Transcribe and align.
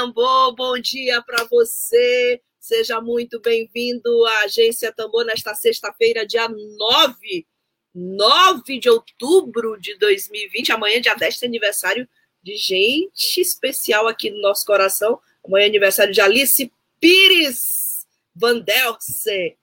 Tambor. 0.00 0.54
Bom 0.54 0.78
dia 0.78 1.20
para 1.20 1.44
você. 1.44 2.40
Seja 2.58 3.02
muito 3.02 3.38
bem-vindo 3.38 4.24
à 4.24 4.44
Agência 4.44 4.90
Tambor 4.90 5.26
nesta 5.26 5.54
sexta-feira, 5.54 6.26
dia 6.26 6.48
9, 6.48 7.46
9 7.94 8.78
de 8.78 8.88
outubro 8.88 9.78
de 9.78 9.98
2020. 9.98 10.72
Amanhã, 10.72 11.02
dia 11.02 11.14
10, 11.14 11.38
tem 11.38 11.48
aniversário 11.48 12.08
de 12.42 12.56
gente 12.56 13.42
especial 13.42 14.08
aqui 14.08 14.30
no 14.30 14.40
nosso 14.40 14.64
coração. 14.64 15.20
Amanhã 15.44 15.66
é 15.66 15.68
aniversário 15.68 16.14
de 16.14 16.20
Alice 16.22 16.72
Pires 16.98 18.06
Vandelce. 18.34 19.58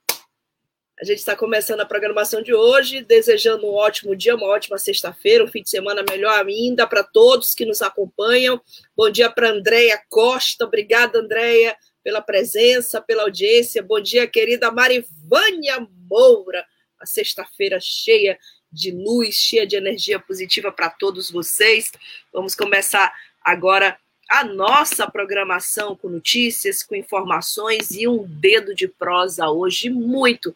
A 0.99 1.05
gente 1.05 1.19
está 1.19 1.35
começando 1.35 1.79
a 1.81 1.85
programação 1.85 2.41
de 2.41 2.55
hoje, 2.55 3.03
desejando 3.03 3.67
um 3.67 3.73
ótimo 3.75 4.15
dia, 4.15 4.35
uma 4.35 4.47
ótima 4.47 4.79
sexta-feira, 4.79 5.43
um 5.43 5.47
fim 5.47 5.61
de 5.61 5.69
semana 5.69 6.03
melhor 6.09 6.43
ainda 6.43 6.87
para 6.87 7.03
todos 7.03 7.53
que 7.53 7.65
nos 7.65 7.83
acompanham. 7.83 8.59
Bom 8.95 9.07
dia 9.07 9.29
para 9.29 9.51
Andréia 9.51 10.01
Costa, 10.09 10.65
obrigada, 10.65 11.19
Andréia, 11.19 11.77
pela 12.03 12.19
presença, 12.19 12.99
pela 12.99 13.21
audiência. 13.21 13.83
Bom 13.83 14.01
dia, 14.01 14.25
querida 14.25 14.71
Marivânia 14.71 15.87
Moura. 16.09 16.65
A 16.99 17.05
sexta-feira 17.05 17.77
cheia 17.79 18.39
de 18.71 18.89
luz, 18.89 19.35
cheia 19.35 19.67
de 19.67 19.75
energia 19.75 20.19
positiva 20.19 20.71
para 20.71 20.89
todos 20.89 21.29
vocês. 21.29 21.91
Vamos 22.33 22.55
começar 22.55 23.13
agora 23.43 23.99
a 24.31 24.43
nossa 24.43 25.05
programação 25.05 25.95
com 25.95 26.09
notícias, 26.09 26.81
com 26.81 26.95
informações 26.95 27.91
e 27.91 28.07
um 28.07 28.25
dedo 28.27 28.73
de 28.73 28.87
prosa 28.87 29.47
hoje 29.47 29.91
muito 29.91 30.55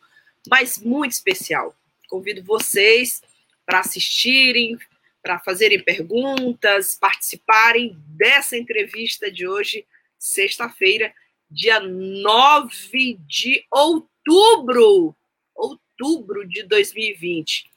mas 0.49 0.77
muito 0.77 1.11
especial. 1.11 1.75
Convido 2.09 2.43
vocês 2.43 3.21
para 3.65 3.79
assistirem, 3.79 4.77
para 5.21 5.39
fazerem 5.39 5.81
perguntas, 5.81 6.95
participarem 6.95 7.95
dessa 8.07 8.57
entrevista 8.57 9.31
de 9.31 9.47
hoje, 9.47 9.85
sexta-feira, 10.17 11.13
dia 11.49 11.79
9 11.79 13.19
de 13.27 13.63
outubro. 13.71 15.15
Outubro 15.55 16.47
de 16.47 16.63
2020. 16.63 17.69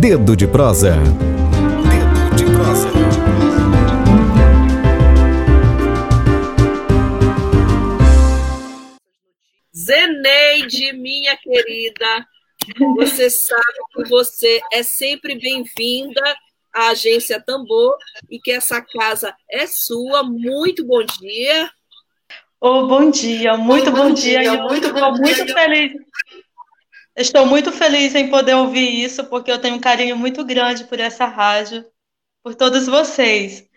Dedo 0.00 0.34
de 0.36 0.46
prosa. 0.46 0.96
Dedo 0.96 2.36
de 2.36 2.44
prosa. 2.44 3.11
Zeneide, 9.92 10.94
minha 10.94 11.36
querida, 11.36 12.26
você 12.96 13.28
sabe 13.28 13.78
que 13.94 14.08
você 14.08 14.58
é 14.72 14.82
sempre 14.82 15.38
bem-vinda 15.38 16.22
à 16.72 16.88
Agência 16.88 17.38
Tambor 17.38 17.98
e 18.30 18.38
que 18.38 18.52
essa 18.52 18.80
casa 18.80 19.36
é 19.50 19.66
sua. 19.66 20.22
Muito 20.22 20.86
bom 20.86 21.04
dia. 21.04 21.70
Oh, 22.58 22.86
bom 22.86 23.10
dia, 23.10 23.58
muito 23.58 23.90
oh, 23.90 23.92
bom, 23.92 24.08
bom, 24.08 24.14
dia. 24.14 24.40
dia. 24.40 24.62
Muito 24.62 24.94
bom 24.94 25.10
muito 25.10 25.44
dia. 25.44 25.54
feliz. 25.54 25.92
Estou 27.14 27.44
muito 27.44 27.70
feliz 27.70 28.14
em 28.14 28.30
poder 28.30 28.54
ouvir 28.54 29.04
isso, 29.04 29.24
porque 29.24 29.52
eu 29.52 29.58
tenho 29.58 29.76
um 29.76 29.80
carinho 29.80 30.16
muito 30.16 30.42
grande 30.42 30.84
por 30.84 30.98
essa 30.98 31.26
rádio, 31.26 31.84
por 32.42 32.54
todos 32.54 32.86
vocês. 32.86 33.68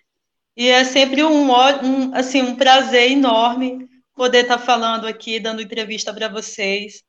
E 0.56 0.70
é 0.70 0.86
sempre 0.86 1.26
um, 1.26 1.52
um 1.52 2.16
assim, 2.16 2.42
um 2.42 2.56
prazer 2.56 3.12
enorme 3.12 3.85
poder 4.16 4.44
estar 4.44 4.58
tá 4.58 4.64
falando 4.64 5.06
aqui, 5.06 5.40
dando 5.40 5.62
entrevista 5.62 6.14
para 6.14 6.30
vocês. 6.30 7.04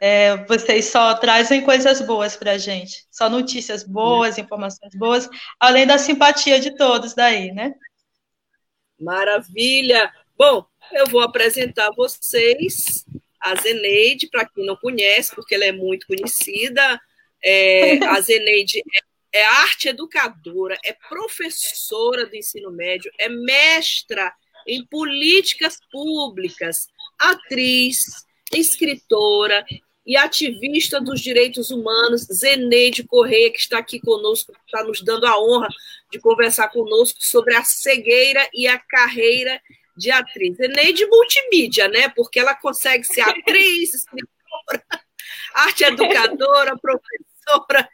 É, 0.00 0.44
vocês 0.46 0.86
só 0.86 1.14
trazem 1.14 1.62
coisas 1.62 2.00
boas 2.00 2.36
para 2.36 2.52
a 2.52 2.58
gente, 2.58 3.06
só 3.08 3.30
notícias 3.30 3.84
boas, 3.84 4.36
informações 4.36 4.92
boas, 4.96 5.28
além 5.60 5.86
da 5.86 5.96
simpatia 5.96 6.58
de 6.58 6.74
todos 6.76 7.14
daí, 7.14 7.52
né? 7.52 7.72
Maravilha! 8.98 10.12
Bom, 10.36 10.66
eu 10.90 11.06
vou 11.06 11.20
apresentar 11.20 11.92
vocês 11.92 13.04
a 13.40 13.54
Zeneide, 13.54 14.28
para 14.28 14.48
quem 14.48 14.66
não 14.66 14.76
conhece, 14.76 15.32
porque 15.34 15.54
ela 15.54 15.64
é 15.64 15.72
muito 15.72 16.06
conhecida. 16.08 17.00
É, 17.44 18.04
a 18.04 18.20
Zeneide 18.20 18.80
é, 19.32 19.40
é 19.40 19.44
arte 19.44 19.88
educadora, 19.88 20.76
é 20.84 20.96
professora 21.08 22.26
do 22.26 22.34
ensino 22.34 22.72
médio, 22.72 23.10
é 23.18 23.28
mestra 23.28 24.32
em 24.66 24.84
políticas 24.86 25.78
públicas, 25.90 26.88
atriz, 27.18 28.26
escritora 28.52 29.64
e 30.04 30.16
ativista 30.16 31.00
dos 31.00 31.20
direitos 31.20 31.70
humanos, 31.70 32.22
Zeneide 32.32 33.04
Correia, 33.04 33.52
que 33.52 33.60
está 33.60 33.78
aqui 33.78 34.00
conosco, 34.00 34.52
está 34.66 34.82
nos 34.84 35.02
dando 35.02 35.26
a 35.26 35.38
honra 35.40 35.68
de 36.10 36.18
conversar 36.18 36.68
conosco 36.68 37.18
sobre 37.22 37.54
a 37.54 37.62
cegueira 37.62 38.48
e 38.52 38.66
a 38.66 38.78
carreira 38.78 39.60
de 39.96 40.10
atriz. 40.10 40.56
Zeneide 40.56 41.06
multimídia, 41.06 41.88
né? 41.88 42.08
Porque 42.08 42.40
ela 42.40 42.54
consegue 42.54 43.04
ser 43.04 43.20
atriz, 43.20 43.94
escritora, 43.94 44.84
arte 45.54 45.84
educadora, 45.84 46.76
professora. 46.78 47.88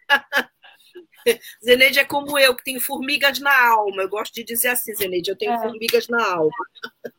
Zeneide 1.64 1.98
é 1.98 2.04
como 2.04 2.38
eu, 2.38 2.54
que 2.54 2.64
tem 2.64 2.78
formigas 2.80 3.38
na 3.38 3.68
alma. 3.70 4.02
Eu 4.02 4.08
gosto 4.08 4.34
de 4.34 4.44
dizer 4.44 4.68
assim, 4.68 4.94
Zeneide, 4.94 5.30
eu 5.30 5.36
tenho 5.36 5.52
é. 5.52 5.58
formigas 5.58 6.08
na 6.08 6.24
alma. 6.24 6.50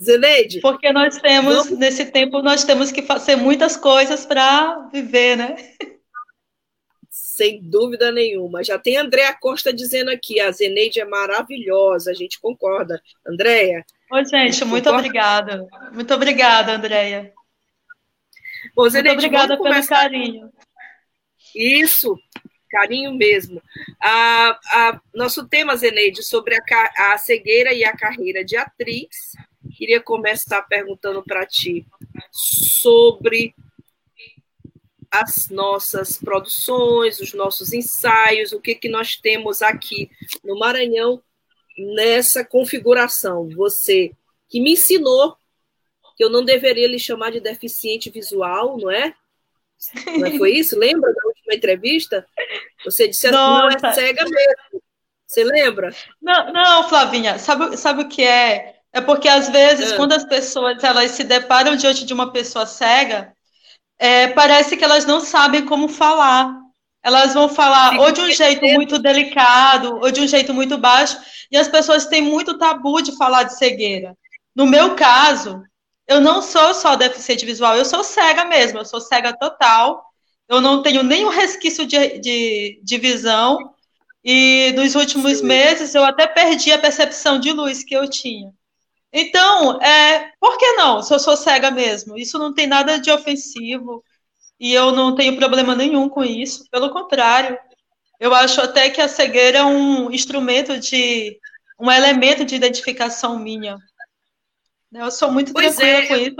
Zeneide? 0.00 0.60
Porque 0.60 0.92
nós 0.92 1.18
temos, 1.18 1.54
vamos... 1.54 1.78
nesse 1.78 2.06
tempo, 2.06 2.42
nós 2.42 2.64
temos 2.64 2.90
que 2.90 3.02
fazer 3.02 3.36
muitas 3.36 3.76
coisas 3.76 4.26
para 4.26 4.88
viver, 4.92 5.36
né? 5.36 5.56
Sem 7.10 7.60
dúvida 7.62 8.12
nenhuma. 8.12 8.62
Já 8.62 8.78
tem 8.78 8.96
a 8.96 9.02
Andréa 9.02 9.34
Costa 9.34 9.72
dizendo 9.72 10.10
aqui, 10.10 10.40
a 10.40 10.50
Zeneide 10.50 11.00
é 11.00 11.04
maravilhosa, 11.04 12.10
a 12.10 12.14
gente 12.14 12.40
concorda. 12.40 13.00
Andréia? 13.26 13.84
Oi, 14.10 14.24
gente, 14.24 14.64
muito 14.64 14.84
concorda? 14.84 15.06
obrigada. 15.06 15.66
Muito 15.92 16.14
obrigada, 16.14 16.72
Andréia. 16.72 17.32
Zeneide, 18.90 19.08
muito 19.08 19.26
obrigada 19.26 19.60
pelo 19.60 19.86
carinho. 19.86 20.52
Isso 21.54 22.16
carinho 22.72 23.12
mesmo. 23.14 23.62
Nosso 25.14 25.46
tema, 25.46 25.76
Zeneide, 25.76 26.22
sobre 26.22 26.56
a, 26.56 27.12
a 27.12 27.18
cegueira 27.18 27.72
e 27.74 27.84
a 27.84 27.94
carreira 27.94 28.42
de 28.42 28.56
atriz. 28.56 29.32
Queria 29.76 30.00
começar 30.00 30.62
perguntando 30.62 31.22
para 31.22 31.46
ti 31.46 31.86
sobre 32.30 33.54
as 35.10 35.50
nossas 35.50 36.16
produções, 36.16 37.20
os 37.20 37.34
nossos 37.34 37.74
ensaios, 37.74 38.52
o 38.52 38.60
que, 38.60 38.74
que 38.74 38.88
nós 38.88 39.14
temos 39.14 39.60
aqui 39.60 40.10
no 40.42 40.58
Maranhão 40.58 41.22
nessa 41.76 42.42
configuração. 42.42 43.48
Você 43.50 44.12
que 44.48 44.60
me 44.60 44.72
ensinou 44.72 45.36
que 46.16 46.24
eu 46.24 46.30
não 46.30 46.44
deveria 46.44 46.88
lhe 46.88 46.98
chamar 46.98 47.30
de 47.30 47.40
deficiente 47.40 48.08
visual, 48.08 48.78
não 48.78 48.90
é? 48.90 49.14
Não 50.18 50.26
é, 50.26 50.38
foi 50.38 50.52
isso? 50.52 50.78
Lembra 50.78 51.12
da 51.12 51.31
última 51.52 51.54
entrevista? 51.54 52.26
Você 52.84 53.08
disse 53.08 53.26
assim, 53.26 53.36
não 53.36 53.68
é 53.68 53.78
cega 53.92 54.24
mesmo. 54.24 54.82
Você 55.26 55.44
lembra? 55.44 55.94
Não, 56.20 56.52
não, 56.52 56.88
Flavinha, 56.88 57.38
sabe, 57.38 57.76
sabe 57.76 58.02
o 58.02 58.08
que 58.08 58.22
é? 58.22 58.76
É 58.92 59.00
porque 59.00 59.28
às 59.28 59.48
vezes, 59.48 59.92
é. 59.92 59.96
quando 59.96 60.12
as 60.12 60.24
pessoas 60.24 60.82
elas 60.84 61.12
se 61.12 61.24
deparam 61.24 61.74
diante 61.76 62.04
de 62.04 62.12
uma 62.12 62.30
pessoa 62.30 62.66
cega, 62.66 63.32
é, 63.98 64.28
parece 64.28 64.76
que 64.76 64.84
elas 64.84 65.06
não 65.06 65.20
sabem 65.20 65.64
como 65.64 65.88
falar. 65.88 66.60
Elas 67.02 67.34
vão 67.34 67.48
falar 67.48 67.92
Fico 67.92 68.02
ou 68.02 68.12
de 68.12 68.20
um 68.20 68.30
jeito 68.30 68.64
muito 68.66 68.98
delicado, 68.98 69.98
ou 70.00 70.10
de 70.10 70.20
um 70.20 70.26
jeito 70.26 70.52
muito 70.52 70.78
baixo, 70.78 71.18
e 71.50 71.56
as 71.56 71.66
pessoas 71.66 72.06
têm 72.06 72.20
muito 72.20 72.58
tabu 72.58 73.02
de 73.02 73.16
falar 73.16 73.44
de 73.44 73.56
cegueira. 73.56 74.16
No 74.54 74.66
meu 74.66 74.94
caso, 74.94 75.62
eu 76.06 76.20
não 76.20 76.42
sou 76.42 76.74
só 76.74 76.94
deficiente 76.94 77.46
visual, 77.46 77.74
eu 77.74 77.84
sou 77.84 78.04
cega 78.04 78.44
mesmo, 78.44 78.78
eu 78.78 78.84
sou 78.84 79.00
cega 79.00 79.36
total. 79.36 80.11
Eu 80.48 80.60
não 80.60 80.82
tenho 80.82 81.02
nenhum 81.02 81.28
resquício 81.28 81.86
de, 81.86 82.18
de, 82.18 82.80
de 82.82 82.98
visão. 82.98 83.74
E 84.24 84.72
nos 84.76 84.94
últimos 84.94 85.38
Sim. 85.38 85.46
meses 85.46 85.94
eu 85.94 86.04
até 86.04 86.26
perdi 86.26 86.72
a 86.72 86.78
percepção 86.78 87.40
de 87.40 87.52
luz 87.52 87.82
que 87.82 87.94
eu 87.94 88.08
tinha. 88.08 88.52
Então, 89.12 89.80
é, 89.82 90.32
por 90.40 90.56
que 90.56 90.72
não? 90.72 91.02
Se 91.02 91.12
eu 91.12 91.18
sou 91.18 91.36
cega 91.36 91.70
mesmo, 91.70 92.16
isso 92.16 92.38
não 92.38 92.54
tem 92.54 92.66
nada 92.66 92.98
de 92.98 93.10
ofensivo. 93.10 94.02
e 94.58 94.72
eu 94.72 94.92
não 94.92 95.14
tenho 95.14 95.36
problema 95.36 95.74
nenhum 95.74 96.08
com 96.08 96.24
isso, 96.24 96.64
pelo 96.70 96.90
contrário, 96.90 97.58
eu 98.20 98.32
acho 98.32 98.60
até 98.60 98.88
que 98.88 99.00
a 99.00 99.08
cegueira 99.08 99.58
é 99.58 99.64
um 99.64 100.10
instrumento 100.12 100.78
de, 100.78 101.36
um 101.80 101.90
elemento 101.90 102.44
de 102.44 102.54
identificação 102.54 103.36
minha. 103.36 103.76
Eu 104.92 105.10
sou 105.10 105.32
muito 105.32 105.52
pois 105.52 105.74
tranquila 105.74 105.98
é. 105.98 106.06
com 106.06 106.16
isso. 106.16 106.36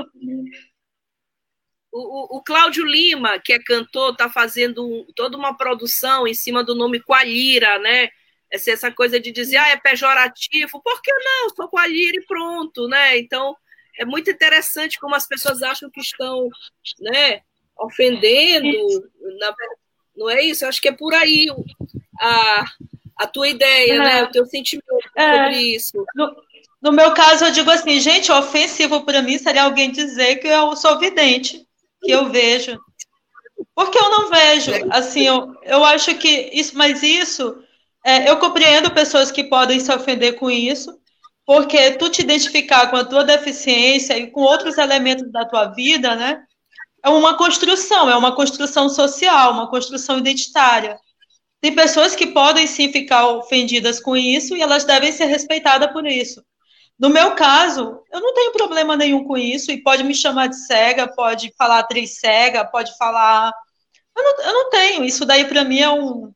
O, 1.93 2.37
o, 2.37 2.39
o 2.39 2.43
Cláudio 2.43 2.87
Lima, 2.87 3.39
que 3.39 3.53
é 3.53 3.59
cantor, 3.59 4.13
está 4.13 4.31
fazendo 4.31 5.07
toda 5.15 5.37
uma 5.37 5.55
produção 5.55 6.27
em 6.27 6.33
cima 6.33 6.65
do 6.65 6.75
nome 6.75 7.03
Qualira, 7.03 7.79
né? 7.79 8.09
Essa, 8.51 8.71
essa 8.71 8.91
coisa 8.91 9.21
de 9.21 9.31
dizer, 9.31 9.59
ah, 9.59 9.69
é 9.69 9.77
pejorativo. 9.77 10.83
Por 10.83 11.03
que 11.03 11.13
não? 11.13 11.55
Sou 11.55 11.69
Qualira 11.69 12.17
e 12.17 12.25
pronto, 12.25 12.89
né? 12.89 13.19
Então, 13.19 13.55
é 13.99 14.07
muito 14.07 14.31
interessante 14.31 14.99
como 14.99 15.15
as 15.15 15.29
pessoas 15.29 15.63
acham 15.63 15.91
que 15.91 16.01
estão, 16.01 16.49
né, 16.99 17.43
ofendendo. 17.79 18.71
Na, 19.39 19.55
não 20.17 20.31
é 20.31 20.43
isso? 20.43 20.65
Eu 20.65 20.71
acho 20.71 20.81
que 20.81 20.89
é 20.89 20.93
por 20.93 21.13
aí 21.13 21.47
a, 22.19 22.65
a 23.19 23.27
tua 23.27 23.49
ideia, 23.49 23.99
né? 23.99 24.23
O 24.23 24.31
teu 24.31 24.47
sentimento 24.47 24.87
é. 25.15 25.37
sobre 25.37 25.61
isso. 25.77 26.07
No, 26.15 26.35
no 26.81 26.93
meu 26.93 27.13
caso, 27.13 27.45
eu 27.45 27.51
digo 27.51 27.71
assim, 27.71 28.01
gente, 28.01 28.33
ofensivo 28.33 29.05
para 29.05 29.21
mim 29.21 29.37
seria 29.37 29.65
alguém 29.65 29.91
dizer 29.91 30.37
que 30.37 30.49
eu 30.49 30.75
sou 30.75 30.99
vidente 30.99 31.67
que 32.03 32.11
eu 32.11 32.29
vejo. 32.31 32.79
Porque 33.75 33.99
eu 33.99 34.11
não 34.11 34.29
vejo, 34.29 34.73
assim, 34.91 35.23
eu, 35.23 35.55
eu 35.63 35.85
acho 35.85 36.15
que 36.17 36.51
isso, 36.53 36.77
mas 36.77 37.03
isso, 37.03 37.57
é, 38.05 38.29
eu 38.29 38.37
compreendo 38.39 38.91
pessoas 38.91 39.31
que 39.31 39.45
podem 39.45 39.81
se 39.81 39.93
ofender 39.93 40.39
com 40.39 40.51
isso, 40.51 40.99
porque 41.47 41.93
tu 41.93 42.11
te 42.11 42.23
identificar 42.23 42.89
com 42.89 42.97
a 42.97 43.05
tua 43.05 43.25
deficiência 43.25 44.19
e 44.19 44.31
com 44.31 44.43
outros 44.43 44.79
elementos 44.79 45.31
da 45.31 45.45
tua 45.45 45.67
vida, 45.67 46.15
né, 46.15 46.43
é 47.03 47.09
uma 47.09 47.37
construção, 47.37 48.09
é 48.11 48.17
uma 48.17 48.35
construção 48.35 48.89
social, 48.89 49.53
uma 49.53 49.69
construção 49.69 50.19
identitária. 50.19 50.99
Tem 51.61 51.75
pessoas 51.75 52.15
que 52.15 52.27
podem 52.29 52.67
sim 52.67 52.93
ficar 52.93 53.27
ofendidas 53.29 54.01
com 54.01 54.17
isso 54.17 54.57
e 54.57 54.63
elas 54.63 54.85
devem 54.85 55.13
ser 55.13 55.27
respeitadas 55.27 55.93
por 55.93 56.07
isso. 56.07 56.43
No 57.03 57.11
meu 57.11 57.35
caso, 57.35 58.01
eu 58.13 58.21
não 58.21 58.33
tenho 58.33 58.53
problema 58.53 58.97
nenhum 58.97 59.25
com 59.25 59.37
isso, 59.37 59.73
e 59.73 59.83
pode 59.83 60.05
me 60.05 60.15
chamar 60.15 60.47
de 60.47 60.55
cega, 60.55 61.13
pode 61.13 61.53
falar 61.59 61.81
atriz 61.81 62.21
cega, 62.21 62.65
pode 62.65 62.97
falar. 62.97 63.53
Eu 64.17 64.23
não, 64.23 64.45
eu 64.45 64.53
não 64.53 64.71
tenho. 64.71 65.05
Isso 65.05 65.27
daí, 65.27 65.45
para 65.45 65.65
mim, 65.65 65.81
é 65.81 65.91
um. 65.91 66.33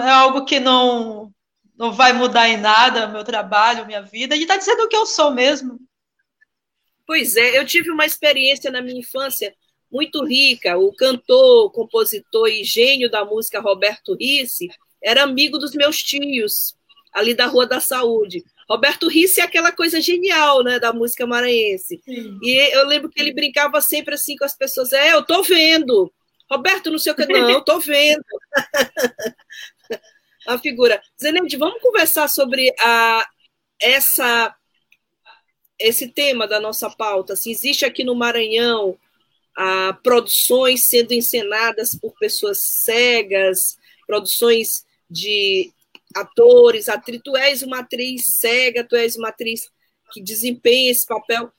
É 0.00 0.08
algo 0.08 0.46
que 0.46 0.58
não, 0.58 1.30
não 1.76 1.92
vai 1.92 2.14
mudar 2.14 2.48
em 2.48 2.56
nada 2.56 3.08
meu 3.08 3.22
trabalho, 3.24 3.84
minha 3.84 4.00
vida, 4.00 4.34
e 4.34 4.40
está 4.40 4.56
dizendo 4.56 4.84
o 4.84 4.88
que 4.88 4.96
eu 4.96 5.04
sou 5.04 5.30
mesmo. 5.30 5.78
Pois 7.06 7.36
é, 7.36 7.58
eu 7.58 7.66
tive 7.66 7.90
uma 7.90 8.06
experiência 8.06 8.70
na 8.70 8.80
minha 8.80 9.00
infância 9.00 9.54
muito 9.92 10.24
rica. 10.24 10.78
O 10.78 10.94
cantor, 10.94 11.70
compositor 11.72 12.48
e 12.48 12.64
gênio 12.64 13.10
da 13.10 13.22
música 13.22 13.60
Roberto 13.60 14.16
Risse 14.18 14.68
era 15.02 15.24
amigo 15.24 15.58
dos 15.58 15.74
meus 15.74 16.02
tios, 16.02 16.74
ali 17.12 17.34
da 17.34 17.44
Rua 17.44 17.66
da 17.66 17.80
Saúde. 17.80 18.42
Roberto 18.68 19.08
Risse 19.08 19.40
é 19.40 19.44
aquela 19.44 19.70
coisa 19.70 20.00
genial, 20.00 20.64
né, 20.64 20.78
da 20.78 20.92
música 20.92 21.26
maranhense. 21.26 22.00
Sim. 22.04 22.38
E 22.42 22.76
eu 22.76 22.86
lembro 22.86 23.08
que 23.08 23.20
ele 23.20 23.32
brincava 23.32 23.80
sempre 23.80 24.14
assim 24.14 24.36
com 24.36 24.44
as 24.44 24.56
pessoas: 24.56 24.92
é, 24.92 25.12
eu 25.12 25.24
tô 25.24 25.42
vendo. 25.42 26.12
Roberto, 26.50 26.90
não 26.90 26.98
sei 26.98 27.12
o 27.12 27.14
que, 27.14 27.26
não, 27.26 27.50
eu 27.50 27.60
tô 27.60 27.78
vendo. 27.80 28.24
a 30.46 30.58
figura. 30.58 31.00
Zeneide, 31.20 31.56
vamos 31.56 31.80
conversar 31.80 32.28
sobre 32.28 32.72
a, 32.80 33.26
essa, 33.80 34.54
esse 35.78 36.08
tema 36.08 36.46
da 36.46 36.60
nossa 36.60 36.88
pauta. 36.88 37.34
Se 37.34 37.50
existe 37.50 37.84
aqui 37.84 38.04
no 38.04 38.14
Maranhão 38.14 38.96
a, 39.56 39.92
produções 40.02 40.86
sendo 40.86 41.12
encenadas 41.12 41.94
por 41.94 42.14
pessoas 42.18 42.60
cegas, 42.60 43.76
produções 44.06 44.84
de 45.10 45.72
atores, 46.16 46.88
atriz, 46.88 47.20
tu 47.22 47.36
és 47.36 47.62
uma 47.62 47.80
atriz 47.80 48.26
cega, 48.38 48.84
tu 48.84 48.96
és 48.96 49.16
uma 49.16 49.28
atriz 49.28 49.70
que 50.12 50.22
desempenha 50.22 50.90
esse 50.90 51.06
papel. 51.06 51.50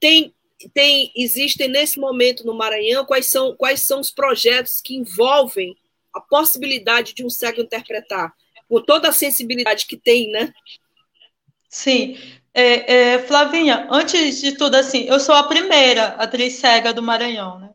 Tem, 0.00 0.34
tem, 0.74 1.12
existem 1.16 1.68
nesse 1.68 1.98
momento 1.98 2.44
no 2.44 2.54
Maranhão 2.54 3.04
quais 3.04 3.30
são, 3.30 3.56
quais 3.56 3.80
são 3.80 4.00
os 4.00 4.10
projetos 4.10 4.80
que 4.80 4.94
envolvem 4.94 5.76
a 6.14 6.20
possibilidade 6.20 7.14
de 7.14 7.24
um 7.24 7.30
cego 7.30 7.62
interpretar, 7.62 8.32
com 8.68 8.80
toda 8.82 9.08
a 9.08 9.12
sensibilidade 9.12 9.86
que 9.86 9.96
tem, 9.96 10.30
né? 10.30 10.52
Sim. 11.68 12.18
É, 12.54 13.14
é, 13.14 13.18
Flavinha, 13.20 13.88
antes 13.90 14.42
de 14.42 14.52
tudo, 14.52 14.74
assim, 14.74 15.04
eu 15.04 15.18
sou 15.18 15.34
a 15.34 15.44
primeira 15.44 16.08
atriz 16.18 16.54
cega 16.54 16.92
do 16.92 17.02
Maranhão, 17.02 17.58
né? 17.58 17.70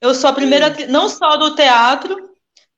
Eu 0.00 0.14
sou 0.14 0.30
a 0.30 0.32
primeira, 0.32 0.68
atriz, 0.68 0.88
não 0.88 1.08
só 1.08 1.36
do 1.36 1.54
teatro, 1.56 2.30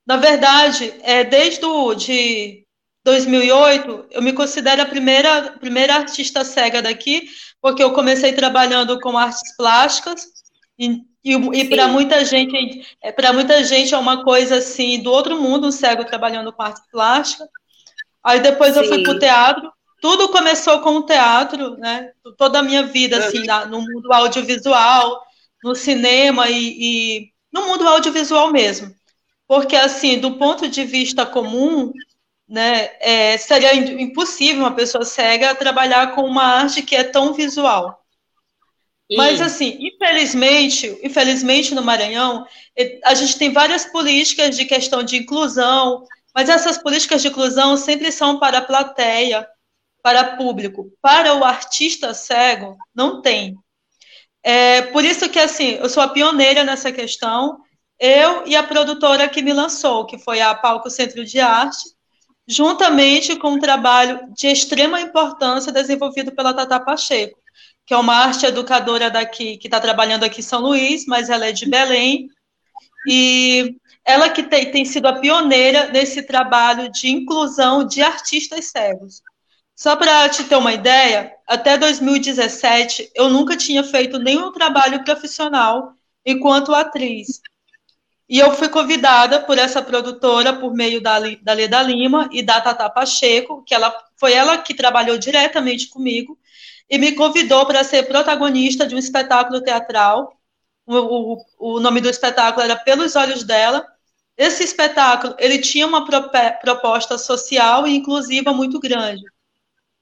na 0.06 0.16
verdade, 0.16 0.92
é 1.02 1.22
desde 1.22 1.64
o, 1.64 1.94
de 1.94 2.61
2008, 3.04 4.06
eu 4.10 4.22
me 4.22 4.32
considero 4.32 4.82
a 4.82 4.86
primeira, 4.86 5.52
primeira 5.58 5.94
artista 5.94 6.44
cega 6.44 6.80
daqui, 6.80 7.28
porque 7.60 7.82
eu 7.82 7.92
comecei 7.92 8.32
trabalhando 8.32 9.00
com 9.00 9.18
artes 9.18 9.56
plásticas 9.56 10.26
e, 10.78 11.00
e, 11.24 11.34
e 11.34 11.68
para 11.68 11.88
muita 11.88 12.24
gente, 12.24 12.86
é, 13.02 13.12
para 13.12 13.32
muita 13.32 13.62
gente 13.64 13.94
é 13.94 13.98
uma 13.98 14.24
coisa 14.24 14.56
assim 14.56 15.02
do 15.02 15.10
outro 15.10 15.40
mundo, 15.40 15.66
um 15.68 15.72
cego 15.72 16.04
trabalhando 16.04 16.52
com 16.52 16.62
arte 16.62 16.80
plástica. 16.90 17.48
Aí 18.24 18.40
depois 18.40 18.74
Sim. 18.74 18.80
eu 18.80 18.88
fui 18.88 19.02
para 19.02 19.12
o 19.12 19.18
teatro. 19.18 19.72
Tudo 20.00 20.28
começou 20.30 20.80
com 20.80 20.96
o 20.96 21.06
teatro, 21.06 21.76
né? 21.78 22.10
Toda 22.36 22.58
a 22.58 22.62
minha 22.62 22.82
vida 22.82 23.18
assim, 23.18 23.44
na, 23.44 23.66
no 23.66 23.80
mundo 23.80 24.12
audiovisual, 24.12 25.22
no 25.62 25.74
cinema 25.76 26.48
e, 26.50 26.56
e 26.56 27.28
no 27.52 27.66
mundo 27.66 27.86
audiovisual 27.86 28.50
mesmo. 28.50 28.92
Porque 29.46 29.76
assim, 29.76 30.18
do 30.18 30.36
ponto 30.38 30.68
de 30.68 30.84
vista 30.84 31.24
comum, 31.24 31.92
né, 32.48 32.90
é, 33.00 33.36
seria 33.38 33.74
impossível 33.74 34.60
uma 34.62 34.74
pessoa 34.74 35.04
cega 35.04 35.54
trabalhar 35.54 36.14
com 36.14 36.22
uma 36.22 36.44
arte 36.44 36.82
que 36.82 36.94
é 36.94 37.04
tão 37.04 37.32
visual. 37.32 38.02
Mas 39.16 39.40
assim, 39.40 39.76
infelizmente, 39.80 40.98
infelizmente 41.02 41.74
no 41.74 41.82
Maranhão, 41.82 42.46
a 43.04 43.14
gente 43.14 43.38
tem 43.38 43.52
várias 43.52 43.84
políticas 43.84 44.56
de 44.56 44.64
questão 44.64 45.02
de 45.02 45.16
inclusão, 45.16 46.06
mas 46.34 46.48
essas 46.48 46.78
políticas 46.78 47.20
de 47.20 47.28
inclusão 47.28 47.76
sempre 47.76 48.10
são 48.10 48.38
para 48.38 48.58
a 48.58 48.64
plateia, 48.64 49.46
para 50.02 50.36
público. 50.36 50.90
Para 51.00 51.34
o 51.34 51.44
artista 51.44 52.14
cego, 52.14 52.76
não 52.94 53.20
tem. 53.20 53.54
É, 54.42 54.82
por 54.82 55.04
isso 55.04 55.28
que 55.28 55.38
assim, 55.38 55.72
eu 55.74 55.88
sou 55.88 56.02
a 56.02 56.08
pioneira 56.08 56.64
nessa 56.64 56.90
questão, 56.90 57.58
eu 57.98 58.46
e 58.46 58.56
a 58.56 58.62
produtora 58.62 59.28
que 59.28 59.42
me 59.42 59.52
lançou, 59.52 60.06
que 60.06 60.18
foi 60.18 60.40
a 60.40 60.54
Palco 60.54 60.90
Centro 60.90 61.24
de 61.24 61.38
Arte, 61.38 61.91
juntamente 62.46 63.36
com 63.36 63.52
um 63.52 63.58
trabalho 63.58 64.28
de 64.36 64.46
extrema 64.48 65.00
importância 65.00 65.72
desenvolvido 65.72 66.32
pela 66.32 66.54
Tata 66.54 66.80
Pacheco, 66.80 67.38
que 67.86 67.94
é 67.94 67.96
uma 67.96 68.14
arte 68.14 68.46
educadora 68.46 69.10
daqui, 69.10 69.56
que 69.56 69.66
está 69.66 69.80
trabalhando 69.80 70.24
aqui 70.24 70.40
em 70.40 70.44
São 70.44 70.60
Luís, 70.60 71.04
mas 71.06 71.30
ela 71.30 71.46
é 71.46 71.52
de 71.52 71.68
Belém, 71.68 72.28
e 73.06 73.76
ela 74.04 74.28
que 74.28 74.42
tem, 74.42 74.70
tem 74.70 74.84
sido 74.84 75.06
a 75.06 75.18
pioneira 75.18 75.90
nesse 75.92 76.22
trabalho 76.22 76.90
de 76.90 77.08
inclusão 77.08 77.84
de 77.84 78.02
artistas 78.02 78.66
cegos. 78.66 79.22
Só 79.74 79.96
para 79.96 80.28
te 80.28 80.44
ter 80.44 80.56
uma 80.56 80.72
ideia, 80.72 81.32
até 81.46 81.76
2017 81.76 83.10
eu 83.14 83.28
nunca 83.28 83.56
tinha 83.56 83.82
feito 83.82 84.18
nenhum 84.18 84.52
trabalho 84.52 85.02
profissional 85.04 85.94
enquanto 86.24 86.74
atriz. 86.74 87.40
E 88.32 88.38
eu 88.38 88.50
fui 88.54 88.70
convidada 88.70 89.40
por 89.40 89.58
essa 89.58 89.82
produtora, 89.82 90.54
por 90.54 90.72
meio 90.72 91.02
da, 91.02 91.18
da 91.42 91.52
Leda 91.52 91.82
Lima 91.82 92.30
e 92.32 92.42
da 92.42 92.62
Tata 92.62 92.88
Pacheco, 92.88 93.62
que 93.62 93.74
ela 93.74 93.94
foi 94.16 94.32
ela 94.32 94.56
que 94.56 94.72
trabalhou 94.72 95.18
diretamente 95.18 95.88
comigo, 95.90 96.38
e 96.88 96.96
me 96.96 97.12
convidou 97.12 97.66
para 97.66 97.84
ser 97.84 98.04
protagonista 98.04 98.86
de 98.86 98.94
um 98.94 98.98
espetáculo 98.98 99.60
teatral. 99.60 100.34
O, 100.86 100.96
o, 100.96 101.44
o 101.58 101.80
nome 101.80 102.00
do 102.00 102.08
espetáculo 102.08 102.64
era 102.64 102.74
Pelos 102.74 103.16
Olhos 103.16 103.44
Dela. 103.44 103.86
Esse 104.34 104.64
espetáculo 104.64 105.36
ele 105.38 105.58
tinha 105.58 105.86
uma 105.86 106.06
proposta 106.58 107.18
social 107.18 107.86
e 107.86 107.94
inclusiva 107.96 108.50
muito 108.54 108.80
grande. 108.80 109.24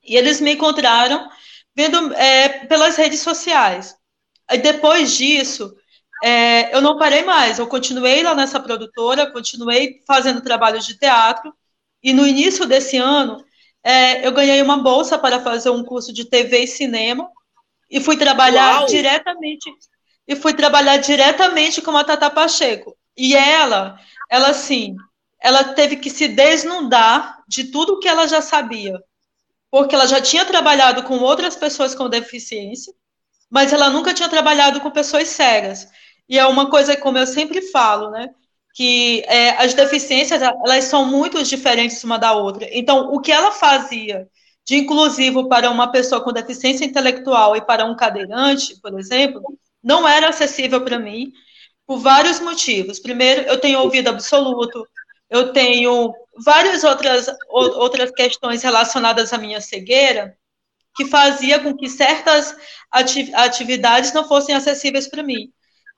E 0.04 0.16
eles 0.16 0.40
me 0.40 0.52
encontraram 0.52 1.28
vendo 1.74 2.14
é, 2.14 2.64
pelas 2.66 2.94
redes 2.94 3.22
sociais. 3.22 3.96
E 4.48 4.56
depois 4.58 5.16
disso, 5.16 5.74
é, 6.22 6.74
eu 6.74 6.80
não 6.80 6.98
parei 6.98 7.22
mais, 7.22 7.58
eu 7.58 7.66
continuei 7.66 8.22
lá 8.22 8.34
nessa 8.34 8.60
produtora, 8.60 9.30
continuei 9.30 10.02
fazendo 10.06 10.40
trabalhos 10.40 10.86
de 10.86 10.98
teatro, 10.98 11.52
e 12.02 12.12
no 12.12 12.26
início 12.26 12.66
desse 12.66 12.96
ano, 12.96 13.44
é, 13.82 14.26
eu 14.26 14.32
ganhei 14.32 14.60
uma 14.62 14.78
bolsa 14.78 15.18
para 15.18 15.40
fazer 15.40 15.70
um 15.70 15.84
curso 15.84 16.12
de 16.12 16.24
TV 16.24 16.64
e 16.64 16.66
cinema, 16.66 17.28
e 17.90 18.00
fui 18.00 18.16
trabalhar 18.16 18.80
Uau. 18.80 18.86
diretamente, 18.86 19.70
e 20.28 20.36
fui 20.36 20.54
trabalhar 20.54 20.98
diretamente 20.98 21.82
com 21.82 21.96
a 21.96 22.04
Tata 22.04 22.30
Pacheco. 22.30 22.96
E 23.16 23.34
ela, 23.34 23.98
ela 24.30 24.48
assim, 24.48 24.96
ela 25.40 25.64
teve 25.64 25.96
que 25.96 26.10
se 26.10 26.28
desnudar 26.28 27.42
de 27.48 27.64
tudo 27.64 27.98
que 27.98 28.08
ela 28.08 28.28
já 28.28 28.40
sabia, 28.40 29.02
porque 29.70 29.94
ela 29.94 30.06
já 30.06 30.20
tinha 30.20 30.44
trabalhado 30.44 31.02
com 31.02 31.18
outras 31.18 31.56
pessoas 31.56 31.94
com 31.94 32.08
deficiência, 32.08 32.92
mas 33.48 33.72
ela 33.72 33.90
nunca 33.90 34.14
tinha 34.14 34.28
trabalhado 34.28 34.80
com 34.80 34.90
pessoas 34.90 35.28
cegas. 35.28 35.88
E 36.30 36.38
é 36.38 36.46
uma 36.46 36.70
coisa 36.70 36.96
como 36.96 37.18
eu 37.18 37.26
sempre 37.26 37.60
falo, 37.60 38.10
né? 38.10 38.30
Que 38.72 39.24
é, 39.26 39.50
as 39.62 39.74
deficiências 39.74 40.40
elas 40.40 40.84
são 40.84 41.04
muito 41.04 41.42
diferentes 41.42 42.04
uma 42.04 42.18
da 42.18 42.32
outra. 42.32 42.68
Então, 42.70 43.12
o 43.12 43.20
que 43.20 43.32
ela 43.32 43.50
fazia 43.50 44.28
de 44.64 44.76
inclusivo 44.76 45.48
para 45.48 45.68
uma 45.70 45.90
pessoa 45.90 46.22
com 46.22 46.32
deficiência 46.32 46.84
intelectual 46.84 47.56
e 47.56 47.60
para 47.60 47.84
um 47.84 47.96
cadeirante, 47.96 48.80
por 48.80 48.96
exemplo, 48.96 49.42
não 49.82 50.06
era 50.06 50.28
acessível 50.28 50.84
para 50.84 51.00
mim 51.00 51.32
por 51.84 51.98
vários 51.98 52.38
motivos. 52.38 53.00
Primeiro, 53.00 53.42
eu 53.48 53.58
tenho 53.58 53.80
ouvido 53.80 54.08
absoluto, 54.08 54.86
eu 55.28 55.52
tenho 55.52 56.14
várias 56.44 56.84
outras, 56.84 57.26
outras 57.48 58.12
questões 58.12 58.62
relacionadas 58.62 59.32
à 59.32 59.38
minha 59.38 59.60
cegueira 59.60 60.36
que 60.94 61.06
fazia 61.06 61.58
com 61.58 61.76
que 61.76 61.88
certas 61.88 62.54
atividades 63.34 64.12
não 64.12 64.28
fossem 64.28 64.54
acessíveis 64.54 65.08
para 65.08 65.24
mim. 65.24 65.50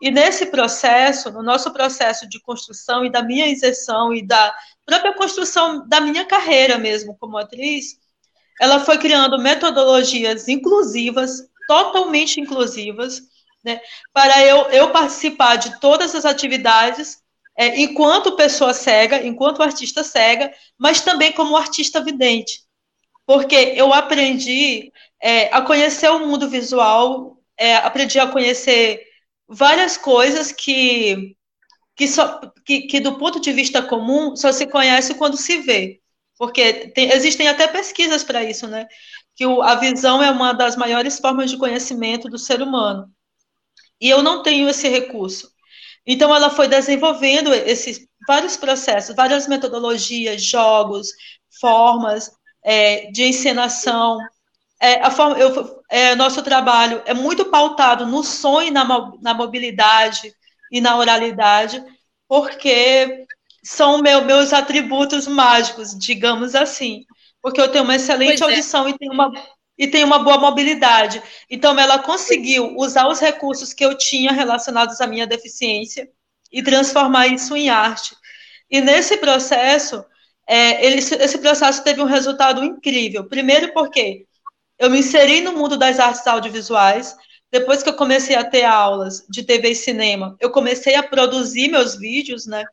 E 0.03 0.11
nesse 0.11 0.47
processo, 0.47 1.31
no 1.31 1.45
nosso 1.45 1.73
processo 1.73 2.29
de 2.29 2.41
construção 2.41 3.05
e 3.05 3.11
da 3.11 3.23
minha 3.23 3.47
inserção 3.47 4.13
e 4.13 4.21
da 4.21 4.53
própria 4.85 5.15
construção 5.15 5.89
da 5.89 6.01
minha 6.01 6.25
carreira 6.25 6.77
mesmo 6.77 7.17
como 7.21 7.39
atriz, 7.39 8.01
ela 8.61 8.81
foi 8.81 8.99
criando 8.99 9.39
metodologias 9.39 10.49
inclusivas, 10.49 11.49
totalmente 11.69 12.41
inclusivas, 12.41 13.23
né, 13.65 13.81
para 14.13 14.45
eu, 14.45 14.69
eu 14.71 14.91
participar 14.91 15.55
de 15.55 15.79
todas 15.79 16.17
as 16.17 16.25
atividades 16.25 17.23
é, 17.57 17.81
enquanto 17.81 18.35
pessoa 18.35 18.75
cega, 18.75 19.25
enquanto 19.25 19.63
artista 19.63 20.03
cega, 20.03 20.53
mas 20.77 21.01
também 21.01 21.31
como 21.31 21.57
artista 21.57 22.01
vidente. 22.03 22.65
Porque 23.25 23.55
eu 23.77 23.95
aprendi 23.95 24.93
é, 25.21 25.45
a 25.55 25.63
conhecer 25.63 26.11
o 26.11 26.27
mundo 26.27 26.49
visual, 26.49 27.39
é, 27.57 27.77
aprendi 27.77 28.19
a 28.19 28.27
conhecer 28.27 29.12
várias 29.53 29.97
coisas 29.99 30.51
que, 30.51 31.37
que, 31.95 32.09
só, 32.09 32.41
que, 32.65 32.83
que, 32.83 33.01
do 33.01 33.19
ponto 33.19 33.39
de 33.39 33.53
vista 33.53 33.83
comum, 33.83 34.35
só 34.35 34.51
se 34.51 34.67
conhece 34.67 35.15
quando 35.15 35.37
se 35.37 35.59
vê. 35.59 36.01
Porque 36.39 36.89
tem, 36.89 37.13
existem 37.13 37.49
até 37.49 37.69
pesquisas 37.69 38.25
para 38.25 38.43
isso, 38.43 38.67
né? 38.67 38.89
Que 39.37 39.47
o, 39.47 39.63
a 39.63 39.75
visão 39.77 40.23
é 40.23 40.31
uma 40.31 40.53
das 40.53 40.77
maiores 40.77 41.19
formas 41.19 41.51
de 41.51 41.59
conhecimento 41.59 42.29
do 42.29 42.39
ser 42.39 42.63
humano. 42.63 43.11
E 44.01 44.09
eu 44.09 44.23
não 44.23 44.43
tenho 44.43 44.69
esse 44.69 44.89
recurso. 44.89 45.53
Então, 46.07 46.35
ela 46.35 46.51
foi 46.51 46.67
desenvolvendo 46.67 47.55
esses 47.55 48.01
vários 48.27 48.57
processos, 48.57 49.15
várias 49.15 49.47
metodologias, 49.47 50.43
jogos, 50.43 51.13
formas 51.61 52.33
é, 52.65 53.11
de 53.13 53.25
encenação. 53.25 54.19
É, 54.81 54.95
a 55.01 55.11
forma, 55.11 55.39
eu, 55.39 55.82
é, 55.93 56.15
nosso 56.15 56.43
trabalho 56.43 57.03
é 57.05 57.13
muito 57.13 57.45
pautado 57.45 58.07
no 58.07 58.23
e 58.63 58.71
na, 58.71 59.13
na 59.21 59.35
mobilidade 59.35 60.35
e 60.71 60.81
na 60.81 60.97
oralidade, 60.97 61.85
porque 62.27 63.27
são 63.63 64.01
meu, 64.01 64.25
meus 64.25 64.55
atributos 64.55 65.27
mágicos, 65.29 65.95
digamos 65.95 66.55
assim. 66.55 67.05
Porque 67.43 67.61
eu 67.61 67.69
tenho 67.69 67.85
uma 67.85 67.95
excelente 67.95 68.39
pois 68.39 68.41
é. 68.41 68.45
audição 68.45 68.89
e 68.89 68.97
tenho 68.97 69.13
uma 69.13 69.31
e 69.77 69.87
tem 69.87 70.03
uma 70.03 70.21
boa 70.21 70.39
mobilidade. 70.39 71.23
Então, 71.51 71.79
ela 71.79 71.99
conseguiu 71.99 72.75
usar 72.77 73.09
os 73.09 73.21
recursos 73.21 73.75
que 73.75 73.85
eu 73.85 73.97
tinha 73.97 74.33
relacionados 74.33 75.01
à 75.01 75.07
minha 75.07 75.27
deficiência 75.27 76.09
e 76.51 76.63
transformar 76.63 77.27
isso 77.27 77.55
em 77.55 77.69
arte. 77.69 78.15
E 78.71 78.81
nesse 78.81 79.17
processo, 79.19 80.05
é, 80.47 80.87
ele, 80.87 80.99
esse 80.99 81.39
processo 81.39 81.83
teve 81.85 82.01
um 82.01 82.07
resultado 82.07 82.65
incrível. 82.65 83.25
Primeiro, 83.25 83.73
porque 83.73 84.27
eu 84.83 84.91
me 84.91 84.99
inseri 84.99 85.41
no 85.41 85.53
mundo 85.53 85.77
das 85.77 86.01
artes 86.01 86.27
audiovisuais. 86.27 87.17
Depois 87.53 87.85
que 87.85 87.89
eu 87.89 87.95
comecei 87.95 88.35
a 88.35 88.43
ter 88.43 88.65
aulas 88.65 89.25
de 89.31 89.45
TV 89.45 89.71
e 89.71 89.75
cinema, 89.77 90.37
eu 90.41 90.51
comecei 90.51 90.97
a 90.97 91.03
produzir 91.05 91.69
meus 91.69 91.95
vídeos, 91.95 92.47
né? 92.47 92.65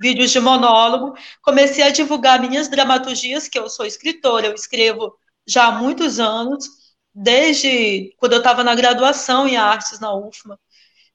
Vídeos 0.00 0.32
de 0.32 0.40
monólogo. 0.40 1.14
Comecei 1.40 1.84
a 1.84 1.90
divulgar 1.90 2.40
minhas 2.40 2.66
dramaturgias, 2.66 3.46
que 3.46 3.56
eu 3.56 3.70
sou 3.70 3.86
escritora, 3.86 4.48
eu 4.48 4.54
escrevo 4.54 5.16
já 5.46 5.66
há 5.66 5.70
muitos 5.70 6.18
anos, 6.18 6.66
desde 7.14 8.12
quando 8.18 8.32
eu 8.32 8.38
estava 8.38 8.64
na 8.64 8.74
graduação 8.74 9.46
em 9.46 9.56
artes 9.56 10.00
na 10.00 10.12
UFMA. 10.12 10.58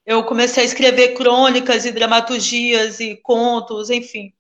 Eu 0.05 0.23
comecei 0.23 0.63
a 0.63 0.65
escrever 0.65 1.13
crônicas 1.13 1.85
e 1.85 1.91
dramaturgias 1.91 3.01
e 3.01 3.17
contos, 3.17 3.89
enfim. 3.89 4.31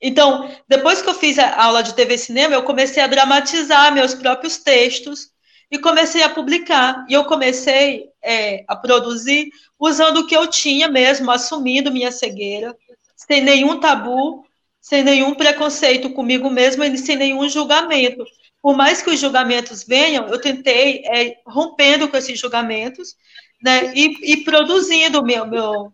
Então, 0.00 0.50
depois 0.66 1.02
que 1.02 1.08
eu 1.10 1.14
fiz 1.14 1.38
a 1.38 1.62
aula 1.62 1.82
de 1.82 1.94
TV 1.94 2.14
e 2.14 2.18
cinema, 2.18 2.54
eu 2.54 2.62
comecei 2.62 3.02
a 3.02 3.06
dramatizar 3.06 3.92
meus 3.92 4.14
próprios 4.14 4.56
textos 4.56 5.28
e 5.70 5.78
comecei 5.78 6.22
a 6.22 6.28
publicar. 6.28 7.04
E 7.08 7.14
eu 7.14 7.24
comecei 7.24 8.08
é, 8.22 8.64
a 8.66 8.76
produzir 8.76 9.50
usando 9.78 10.18
o 10.18 10.26
que 10.26 10.36
eu 10.36 10.46
tinha 10.46 10.88
mesmo, 10.88 11.30
assumindo 11.30 11.92
minha 11.92 12.10
cegueira, 12.10 12.76
sem 13.16 13.42
nenhum 13.42 13.78
tabu, 13.78 14.44
sem 14.80 15.02
nenhum 15.02 15.34
preconceito 15.34 16.10
comigo 16.10 16.50
mesmo 16.50 16.82
e 16.84 16.98
sem 16.98 17.16
nenhum 17.16 17.48
julgamento 17.48 18.24
por 18.62 18.76
mais 18.76 19.00
que 19.02 19.10
os 19.10 19.18
julgamentos 19.18 19.84
venham, 19.84 20.28
eu 20.28 20.40
tentei 20.40 21.02
é, 21.06 21.38
rompendo 21.46 22.08
com 22.08 22.16
esses 22.16 22.38
julgamentos, 22.38 23.16
né, 23.62 23.92
e, 23.94 24.32
e 24.32 24.44
produzindo 24.44 25.24
meu, 25.24 25.46
meu, 25.46 25.92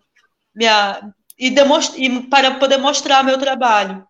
minha, 0.55 1.13
e, 1.39 1.49
e 1.97 2.23
para 2.25 2.55
poder 2.57 2.79
mostrar 2.79 3.23
meu 3.23 3.39
trabalho. 3.39 4.07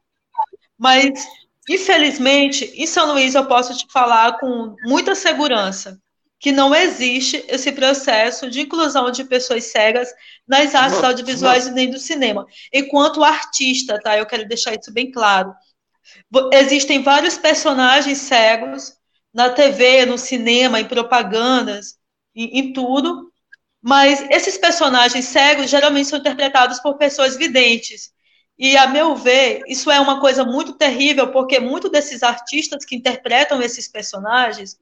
Mas, 0.79 1.27
infelizmente, 1.69 2.65
em 2.75 2.87
São 2.87 3.13
Luís 3.13 3.35
eu 3.35 3.47
posso 3.47 3.77
te 3.77 3.87
falar 3.93 4.39
com 4.39 4.75
muita 4.85 5.15
segurança 5.15 6.01
que 6.39 6.53
não 6.53 6.75
existe 6.75 7.45
esse 7.49 7.73
processo 7.73 8.51
de 8.51 8.61
inclusão 8.61 9.11
de 9.11 9.25
pessoas 9.25 9.65
cegas 9.65 10.09
nas 10.47 10.75
artes 10.75 11.01
não, 11.01 11.09
audiovisuais 11.09 11.65
não. 11.65 11.73
e 11.73 11.75
nem 11.75 11.91
do 11.91 11.99
cinema. 11.99 12.47
Enquanto 12.73 13.25
artista, 13.25 13.99
tá? 14.01 14.17
Eu 14.17 14.27
quero 14.27 14.47
deixar 14.47 14.75
isso 14.75 14.93
bem 14.93 15.11
claro. 15.11 15.55
Existem 16.53 17.03
vários 17.03 17.39
personagens 17.39 18.19
cegos 18.19 18.93
na 19.33 19.51
TV, 19.51 20.07
no 20.07 20.19
cinema, 20.19 20.81
em 20.81 20.85
propagandas, 20.85 21.97
em, 22.35 22.59
em 22.59 22.73
tudo, 22.73 23.31
mas 23.83 24.25
esses 24.31 24.59
personagens 24.59 25.25
cegos 25.25 25.71
geralmente 25.71 26.09
são 26.09 26.19
interpretados 26.19 26.81
por 26.81 26.97
pessoas 26.97 27.37
videntes. 27.37 28.11
E, 28.59 28.77
a 28.77 28.87
meu 28.87 29.15
ver, 29.15 29.63
isso 29.67 29.91
é 29.91 30.01
uma 30.01 30.21
coisa 30.21 30.45
muito 30.45 30.73
terrível, 30.73 31.31
porque 31.31 31.61
muitos 31.61 31.91
desses 31.91 32.23
artistas 32.23 32.85
que 32.85 32.97
interpretam 32.97 33.61
esses 33.61 33.87
personagens, 33.87 34.79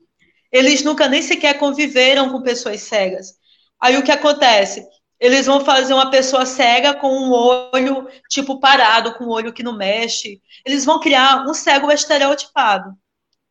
eles 0.53 0.85
nunca 0.85 1.09
nem 1.09 1.23
sequer 1.23 1.59
conviveram 1.59 2.31
com 2.31 2.41
pessoas 2.43 2.83
cegas. 2.83 3.35
Aí 3.81 3.97
o 3.97 4.03
que 4.03 4.13
acontece? 4.13 4.87
eles 5.25 5.47
vão 5.47 5.65
fazer 5.65 5.95
uma 5.95 6.11
pessoa 6.11 6.45
cega 6.45 6.93
com 6.93 7.09
um 7.09 7.33
olho, 7.33 8.07
tipo, 8.29 8.61
parado, 8.61 9.15
com 9.15 9.25
um 9.25 9.31
olho 9.31 9.55
que 9.55 9.63
não 9.63 9.77
mexe. 9.77 10.43
Eles 10.67 10.85
vão 10.85 11.01
criar 11.01 11.47
um 11.49 11.55
cego 11.55 11.91
estereotipado. 11.91 12.95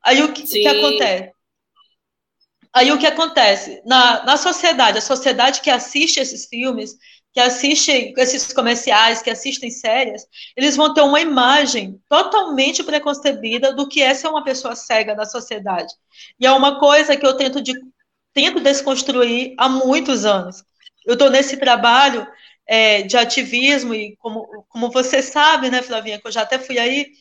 Aí 0.04 0.22
o 0.22 0.32
que, 0.32 0.44
que 0.44 0.68
acontece? 0.68 1.32
Aí 2.72 2.92
o 2.92 3.00
que 3.00 3.08
acontece? 3.08 3.82
Na, 3.86 4.24
na 4.24 4.38
sociedade, 4.38 4.98
a 4.98 5.02
sociedade 5.02 5.62
que 5.62 5.70
assiste 5.72 6.20
esses 6.20 6.46
filmes, 6.46 6.96
que 7.34 7.40
assiste 7.40 8.14
esses 8.18 8.54
comerciais, 8.54 9.22
que 9.22 9.30
assistem 9.30 9.72
séries, 9.72 10.26
eles 10.56 10.76
vão 10.76 10.94
ter 10.94 11.02
uma 11.02 11.20
imagem 11.20 12.00
totalmente 12.08 12.84
preconcebida 12.84 13.74
do 13.74 13.88
que 13.88 14.02
é 14.02 14.14
ser 14.14 14.28
uma 14.28 14.44
pessoa 14.44 14.76
cega 14.76 15.16
na 15.16 15.26
sociedade. 15.26 15.94
E 16.40 16.46
é 16.46 16.52
uma 16.52 16.80
coisa 16.80 17.18
que 17.18 17.26
eu 17.26 17.36
tento, 17.36 17.60
de, 17.62 17.74
tento 18.34 18.60
desconstruir 18.60 19.56
há 19.58 19.68
muitos 19.68 20.26
anos 20.26 20.64
eu 21.06 21.14
estou 21.14 21.30
nesse 21.30 21.58
trabalho 21.58 22.28
é, 22.66 23.02
de 23.04 23.18
ativismo, 23.18 23.94
e 23.94 24.16
como, 24.18 24.66
como 24.70 24.90
você 24.90 25.22
sabe, 25.22 25.70
né, 25.70 25.82
Flavinha, 25.82 26.20
que 26.20 26.28
eu 26.28 26.32
já 26.32 26.42
até 26.42 26.58
fui 26.58 26.80
aí, 26.80 27.12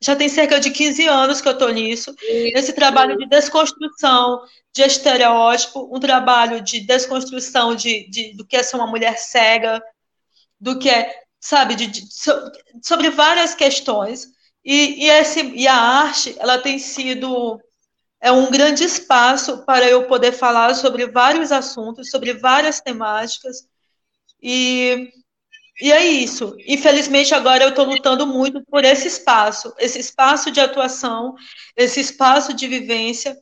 já 0.00 0.14
tem 0.14 0.28
cerca 0.28 0.60
de 0.60 0.70
15 0.70 1.06
anos 1.06 1.40
que 1.40 1.48
eu 1.48 1.52
estou 1.52 1.70
nisso, 1.70 2.14
Isso. 2.22 2.54
nesse 2.54 2.72
trabalho 2.72 3.16
de 3.16 3.26
desconstrução 3.26 4.42
de 4.74 4.82
estereótipo, 4.82 5.88
um 5.90 5.98
trabalho 5.98 6.60
de 6.60 6.80
desconstrução 6.80 7.74
de, 7.74 8.08
de, 8.10 8.36
do 8.36 8.46
que 8.46 8.56
é 8.56 8.62
ser 8.62 8.76
uma 8.76 8.86
mulher 8.86 9.18
cega, 9.18 9.82
do 10.60 10.78
que 10.78 10.90
é, 10.90 11.22
sabe, 11.40 11.74
de, 11.74 11.86
de, 11.86 12.02
sobre 12.82 13.10
várias 13.10 13.54
questões. 13.54 14.28
E, 14.64 15.04
e, 15.04 15.08
esse, 15.08 15.40
e 15.54 15.66
a 15.66 15.76
arte, 15.76 16.34
ela 16.38 16.58
tem 16.58 16.78
sido 16.78 17.60
é 18.20 18.32
um 18.32 18.50
grande 18.50 18.82
espaço 18.82 19.64
para 19.64 19.88
eu 19.88 20.06
poder 20.06 20.32
falar 20.32 20.74
sobre 20.74 21.06
vários 21.06 21.52
assuntos, 21.52 22.10
sobre 22.10 22.34
várias 22.34 22.80
temáticas. 22.80 23.68
E, 24.42 25.10
e 25.80 25.92
é 25.92 26.04
isso. 26.04 26.56
Infelizmente, 26.66 27.34
agora 27.34 27.64
eu 27.64 27.70
estou 27.70 27.84
lutando 27.84 28.26
muito 28.26 28.62
por 28.64 28.84
esse 28.84 29.08
espaço, 29.08 29.74
esse 29.78 29.98
espaço 29.98 30.50
de 30.50 30.60
atuação, 30.60 31.34
esse 31.76 32.00
espaço 32.00 32.54
de 32.54 32.66
vivência, 32.66 33.36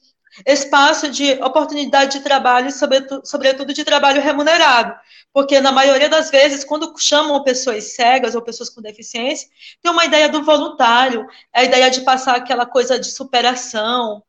espaço 0.47 1.09
de 1.11 1.33
oportunidade 1.35 2.19
de 2.19 2.25
trabalho, 2.25 2.73
sobretudo, 2.73 3.25
sobretudo 3.25 3.73
de 3.73 3.85
trabalho 3.85 4.21
remunerado. 4.21 4.95
Porque, 5.33 5.61
na 5.61 5.71
maioria 5.71 6.09
das 6.09 6.31
vezes, 6.31 6.65
quando 6.65 6.93
chamam 6.99 7.43
pessoas 7.45 7.95
cegas 7.95 8.35
ou 8.35 8.43
pessoas 8.43 8.71
com 8.71 8.83
deficiência, 8.83 9.49
tem 9.83 9.93
uma 9.93 10.05
ideia 10.05 10.29
do 10.29 10.43
voluntário, 10.43 11.27
é 11.55 11.61
a 11.61 11.65
ideia 11.65 11.91
de 11.91 12.01
passar 12.01 12.37
aquela 12.37 12.67
coisa 12.67 12.99
de 12.99 13.07
superação, 13.07 14.23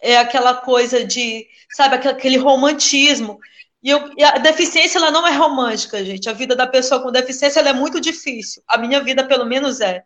é 0.00 0.18
aquela 0.18 0.54
coisa 0.54 1.04
de, 1.04 1.46
sabe, 1.70 1.96
aquele 1.96 2.36
romantismo. 2.36 3.38
E, 3.86 3.90
eu, 3.90 4.12
e, 4.18 4.24
a 4.24 4.38
deficiência 4.38 4.98
ela 4.98 5.12
não 5.12 5.24
é 5.24 5.32
romântica, 5.32 6.04
gente. 6.04 6.28
A 6.28 6.32
vida 6.32 6.56
da 6.56 6.66
pessoa 6.66 7.00
com 7.00 7.12
deficiência 7.12 7.60
é 7.60 7.72
muito 7.72 8.00
difícil. 8.00 8.60
A 8.66 8.76
minha 8.76 9.00
vida, 9.00 9.24
pelo 9.24 9.46
menos, 9.46 9.80
é. 9.80 10.04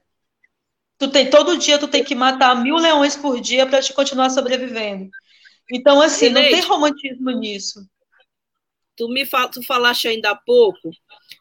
Tu 0.98 1.10
tem 1.10 1.30
todo 1.30 1.56
dia 1.56 1.78
tu 1.78 1.88
tem 1.88 2.04
que 2.04 2.14
matar 2.14 2.54
mil 2.62 2.76
leões 2.76 3.16
por 3.16 3.40
dia 3.40 3.66
para 3.66 3.80
te 3.80 3.94
continuar 3.94 4.28
sobrevivendo. 4.28 5.08
Então, 5.72 5.98
assim, 6.02 6.28
não 6.28 6.42
tem 6.42 6.60
romantismo 6.60 7.30
nisso. 7.30 7.80
Tu 8.96 9.08
me 9.08 9.24
fal, 9.24 9.50
tu 9.50 9.62
falaste 9.62 10.08
ainda 10.08 10.32
há 10.32 10.36
pouco, 10.36 10.90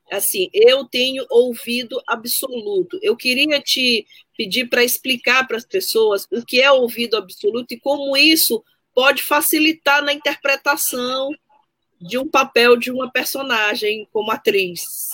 assim, 0.09 0.49
eu 0.53 0.85
tenho 0.85 1.25
ouvido 1.29 2.01
absoluto. 2.07 2.97
Eu 3.01 3.17
queria 3.17 3.59
te 3.59 4.07
pedir 4.37 4.69
para 4.69 4.81
explicar 4.81 5.45
para 5.45 5.57
as 5.57 5.65
pessoas 5.65 6.25
o 6.31 6.45
que 6.45 6.61
é 6.61 6.71
ouvido 6.71 7.17
absoluto 7.17 7.73
e 7.73 7.79
como 7.81 8.15
isso 8.15 8.63
pode 8.93 9.23
facilitar 9.23 10.01
na 10.01 10.13
interpretação 10.13 11.29
de 11.99 12.17
um 12.17 12.27
papel 12.27 12.77
de 12.77 12.91
uma 12.91 13.11
personagem 13.11 14.07
como 14.11 14.31
atriz. 14.31 15.09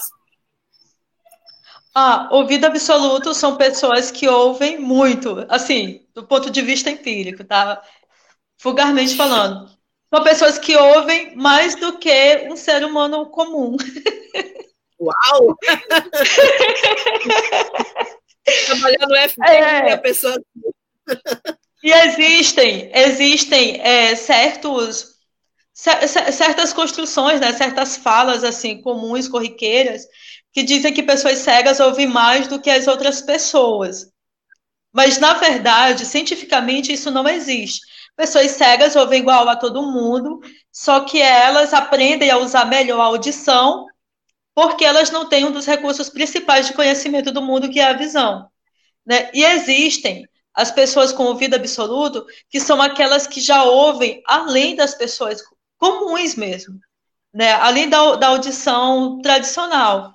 Ah, 1.93 2.27
ouvido 2.29 2.65
absoluto 2.65 3.33
são 3.33 3.55
pessoas 3.55 4.11
que 4.11 4.27
ouvem 4.27 4.77
muito, 4.77 5.45
assim, 5.47 6.05
do 6.13 6.27
ponto 6.27 6.49
de 6.49 6.61
vista 6.61 6.89
empírico, 6.89 7.43
tá? 7.45 7.81
Vulgarmente 8.61 9.15
falando. 9.15 9.69
São 10.13 10.23
pessoas 10.23 10.59
que 10.59 10.75
ouvem 10.75 11.35
mais 11.35 11.75
do 11.75 11.97
que 11.97 12.47
um 12.49 12.57
ser 12.57 12.83
humano 12.83 13.27
comum. 13.27 13.77
Uau! 14.99 15.57
Trabalhar 18.65 19.07
no 19.07 19.29
FBI, 19.29 19.47
é. 19.47 19.93
a 19.93 19.97
pessoa. 19.97 20.35
e 21.83 21.91
existem, 21.91 22.91
existem 22.93 23.81
é, 23.81 24.15
certos, 24.15 25.14
certas 25.75 26.71
construções, 26.71 27.41
né, 27.41 27.51
certas 27.51 27.97
falas 27.97 28.45
assim 28.45 28.81
comuns, 28.81 29.27
corriqueiras, 29.27 30.07
que 30.53 30.63
dizem 30.63 30.93
que 30.93 31.03
pessoas 31.03 31.39
cegas 31.39 31.81
ouvem 31.81 32.07
mais 32.07 32.47
do 32.47 32.61
que 32.61 32.69
as 32.69 32.87
outras 32.87 33.21
pessoas. 33.21 34.09
Mas, 34.93 35.19
na 35.19 35.33
verdade, 35.33 36.05
cientificamente, 36.05 36.93
isso 36.93 37.11
não 37.11 37.27
existe. 37.27 37.81
Pessoas 38.15 38.51
cegas 38.51 38.95
ouvem 38.95 39.19
igual 39.19 39.49
a 39.49 39.57
todo 39.57 39.91
mundo, 39.91 40.39
só 40.71 41.01
que 41.01 41.21
elas 41.21 41.73
aprendem 41.73 42.31
a 42.31 42.37
usar 42.37 42.63
melhor 42.63 43.01
a 43.01 43.03
audição, 43.03 43.85
porque 44.53 44.85
elas 44.85 45.11
não 45.11 45.27
têm 45.27 45.43
um 45.43 45.51
dos 45.51 45.65
recursos 45.65 46.09
principais 46.09 46.67
de 46.67 46.73
conhecimento 46.73 47.29
do 47.33 47.41
mundo, 47.41 47.69
que 47.69 47.81
é 47.81 47.89
a 47.89 47.93
visão. 47.93 48.49
Né? 49.05 49.29
E 49.33 49.43
existem 49.43 50.25
as 50.53 50.71
pessoas 50.71 51.11
com 51.11 51.25
ouvido 51.25 51.55
absoluto, 51.55 52.25
que 52.49 52.61
são 52.61 52.81
aquelas 52.81 53.27
que 53.27 53.41
já 53.41 53.65
ouvem 53.65 54.23
além 54.25 54.73
das 54.73 54.95
pessoas 54.95 55.41
comuns 55.77 56.35
mesmo, 56.35 56.79
né? 57.33 57.53
além 57.53 57.89
da, 57.89 58.15
da 58.15 58.27
audição 58.27 59.21
tradicional. 59.21 60.13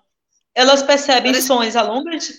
Elas 0.54 0.82
percebem 0.82 1.32
Parece... 1.32 1.46
sons 1.46 1.76
a 1.76 1.82
longas, 1.82 2.32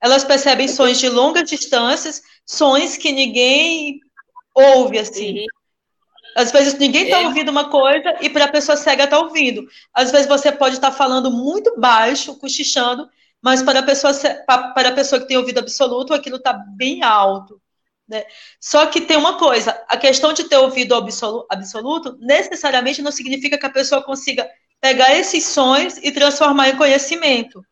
elas 0.00 0.24
percebem 0.24 0.68
sons 0.68 0.98
de 0.98 1.08
longas 1.08 1.48
distâncias, 1.48 2.22
sons 2.44 2.96
que 2.96 3.12
ninguém 3.12 4.00
ouve 4.54 4.98
assim. 4.98 5.40
Uhum. 5.40 5.46
Às 6.34 6.50
vezes 6.50 6.78
ninguém 6.78 7.04
está 7.04 7.20
é. 7.20 7.26
ouvindo 7.26 7.50
uma 7.50 7.68
coisa 7.68 8.16
e 8.20 8.30
para 8.30 8.46
a 8.46 8.50
pessoa 8.50 8.76
cega 8.76 9.04
está 9.04 9.18
ouvindo. 9.18 9.66
Às 9.92 10.10
vezes 10.10 10.26
você 10.26 10.50
pode 10.50 10.76
estar 10.76 10.90
tá 10.90 10.96
falando 10.96 11.30
muito 11.30 11.78
baixo, 11.78 12.38
cochichando, 12.38 13.08
mas 13.40 13.62
para 13.62 13.80
a 13.80 13.82
pessoa, 13.82 14.12
para 14.46 14.88
a 14.88 14.92
pessoa 14.92 15.20
que 15.20 15.28
tem 15.28 15.36
ouvido 15.36 15.58
absoluto, 15.58 16.14
aquilo 16.14 16.36
está 16.36 16.52
bem 16.52 17.02
alto. 17.02 17.60
Né? 18.12 18.24
Só 18.60 18.84
que 18.86 19.00
tem 19.00 19.16
uma 19.16 19.38
coisa: 19.38 19.70
a 19.88 19.96
questão 19.96 20.34
de 20.34 20.44
ter 20.44 20.58
ouvido 20.58 20.94
absoluto, 20.94 21.46
absoluto 21.48 22.18
necessariamente 22.20 23.00
não 23.00 23.10
significa 23.10 23.56
que 23.56 23.64
a 23.64 23.70
pessoa 23.70 24.02
consiga 24.02 24.46
pegar 24.82 25.14
esses 25.16 25.46
sons 25.46 25.96
e 25.96 26.12
transformar 26.12 26.68
em 26.68 26.76
conhecimento. 26.76 27.64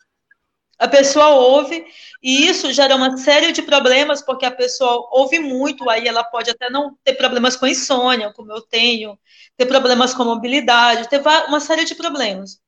A 0.78 0.88
pessoa 0.88 1.28
ouve 1.28 1.84
e 2.22 2.46
isso 2.48 2.72
gera 2.72 2.96
uma 2.96 3.18
série 3.18 3.52
de 3.52 3.60
problemas, 3.60 4.22
porque 4.22 4.46
a 4.46 4.50
pessoa 4.50 5.10
ouve 5.12 5.38
muito, 5.38 5.90
aí 5.90 6.08
ela 6.08 6.24
pode 6.24 6.48
até 6.50 6.70
não 6.70 6.96
ter 7.04 7.12
problemas 7.14 7.54
com 7.54 7.66
insônia, 7.66 8.32
como 8.32 8.50
eu 8.50 8.62
tenho, 8.62 9.18
ter 9.58 9.66
problemas 9.66 10.14
com 10.14 10.24
mobilidade, 10.24 11.06
ter 11.10 11.20
uma 11.48 11.60
série 11.60 11.84
de 11.84 11.94
problemas. 11.94 12.62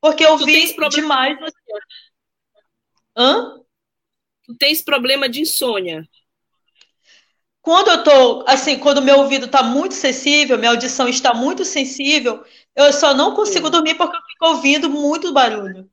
Porque 0.00 0.24
eu 0.24 0.38
vi 0.38 0.72
demais. 0.88 1.36
Hã? 3.16 3.58
Tu 4.44 4.56
tens 4.56 4.82
problema 4.82 5.28
de 5.28 5.40
insônia? 5.40 6.08
Quando 7.62 7.88
eu 7.88 8.02
tô, 8.02 8.44
assim, 8.46 8.78
quando 8.78 9.02
meu 9.02 9.18
ouvido 9.18 9.46
está 9.46 9.62
muito 9.62 9.94
sensível, 9.94 10.58
minha 10.58 10.70
audição 10.70 11.08
está 11.08 11.34
muito 11.34 11.64
sensível, 11.64 12.44
eu 12.74 12.92
só 12.92 13.12
não 13.14 13.34
consigo 13.34 13.66
Sim. 13.66 13.72
dormir 13.72 13.94
porque 13.96 14.16
eu 14.16 14.22
fico 14.22 14.46
ouvindo 14.46 14.88
muito 14.88 15.32
barulho. 15.32 15.90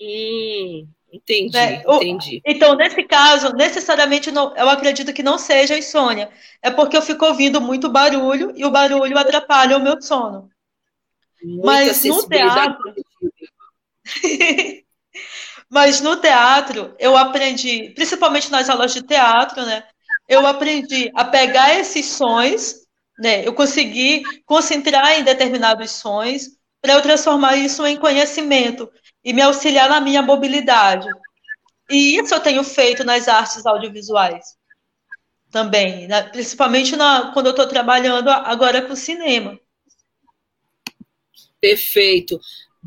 Hum, 0.00 0.86
entendi, 1.12 1.52
né? 1.52 1.82
entendi. 1.82 2.42
Então, 2.46 2.76
nesse 2.76 3.02
caso, 3.02 3.52
necessariamente 3.54 4.30
não, 4.30 4.56
eu 4.56 4.68
acredito 4.68 5.12
que 5.12 5.22
não 5.22 5.38
seja 5.38 5.76
insônia. 5.76 6.30
É 6.62 6.70
porque 6.70 6.96
eu 6.96 7.02
fico 7.02 7.24
ouvindo 7.24 7.60
muito 7.60 7.88
barulho 7.88 8.52
e 8.54 8.64
o 8.64 8.70
barulho 8.70 9.18
atrapalha 9.18 9.76
o 9.76 9.82
meu 9.82 10.00
sono. 10.00 10.48
Muita 11.42 11.66
Mas 11.66 12.04
no 12.04 12.28
teatro. 12.28 12.94
Mas 15.70 16.00
no 16.00 16.16
teatro, 16.16 16.94
eu 16.98 17.16
aprendi, 17.16 17.90
principalmente 17.90 18.50
nas 18.50 18.70
aulas 18.70 18.92
de 18.92 19.02
teatro, 19.02 19.66
né? 19.66 19.84
Eu 20.28 20.46
aprendi 20.46 21.10
a 21.14 21.24
pegar 21.24 21.78
esses 21.78 22.06
sons 22.06 22.86
né? 23.18 23.46
Eu 23.46 23.52
consegui 23.52 24.22
concentrar 24.46 25.18
em 25.18 25.24
determinados 25.24 25.90
sons 25.90 26.56
para 26.80 26.92
eu 26.92 27.02
transformar 27.02 27.56
isso 27.56 27.84
em 27.84 27.96
conhecimento 27.96 28.90
e 29.24 29.32
me 29.32 29.42
auxiliar 29.42 29.88
na 29.88 30.00
minha 30.00 30.22
mobilidade. 30.22 31.08
E 31.90 32.16
isso 32.16 32.32
eu 32.32 32.40
tenho 32.40 32.62
feito 32.62 33.02
nas 33.02 33.26
artes 33.26 33.66
audiovisuais 33.66 34.56
também, 35.50 36.06
né? 36.06 36.22
principalmente 36.24 36.94
na, 36.94 37.32
quando 37.32 37.46
eu 37.46 37.50
estou 37.50 37.66
trabalhando 37.66 38.28
agora 38.28 38.82
com 38.82 38.94
cinema. 38.94 39.58
Perfeito. 41.60 42.38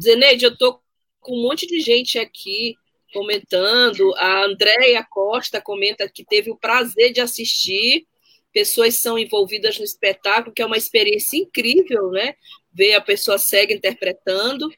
Zeneide, 0.02 0.46
eu 0.46 0.54
estou 0.54 0.82
com 1.20 1.36
um 1.36 1.42
monte 1.42 1.68
de 1.68 1.82
gente 1.82 2.18
aqui 2.18 2.78
comentando. 3.12 4.14
A 4.18 4.46
Andréia 4.46 5.06
Costa 5.10 5.62
comenta 5.62 6.10
que 6.10 6.26
teve 6.26 6.52
o 6.52 6.58
prazer 6.58 7.12
de 7.12 7.22
assistir 7.22 8.06
pessoas 8.52 8.96
são 8.96 9.18
envolvidas 9.18 9.78
no 9.78 9.84
espetáculo, 9.84 10.54
que 10.54 10.62
é 10.62 10.66
uma 10.66 10.78
experiência 10.78 11.38
incrível, 11.38 12.12
né? 12.12 12.36
Ver 12.72 12.94
a 12.94 13.02
pessoa 13.02 13.38
cega 13.38 13.74
interpretando. 13.74 14.70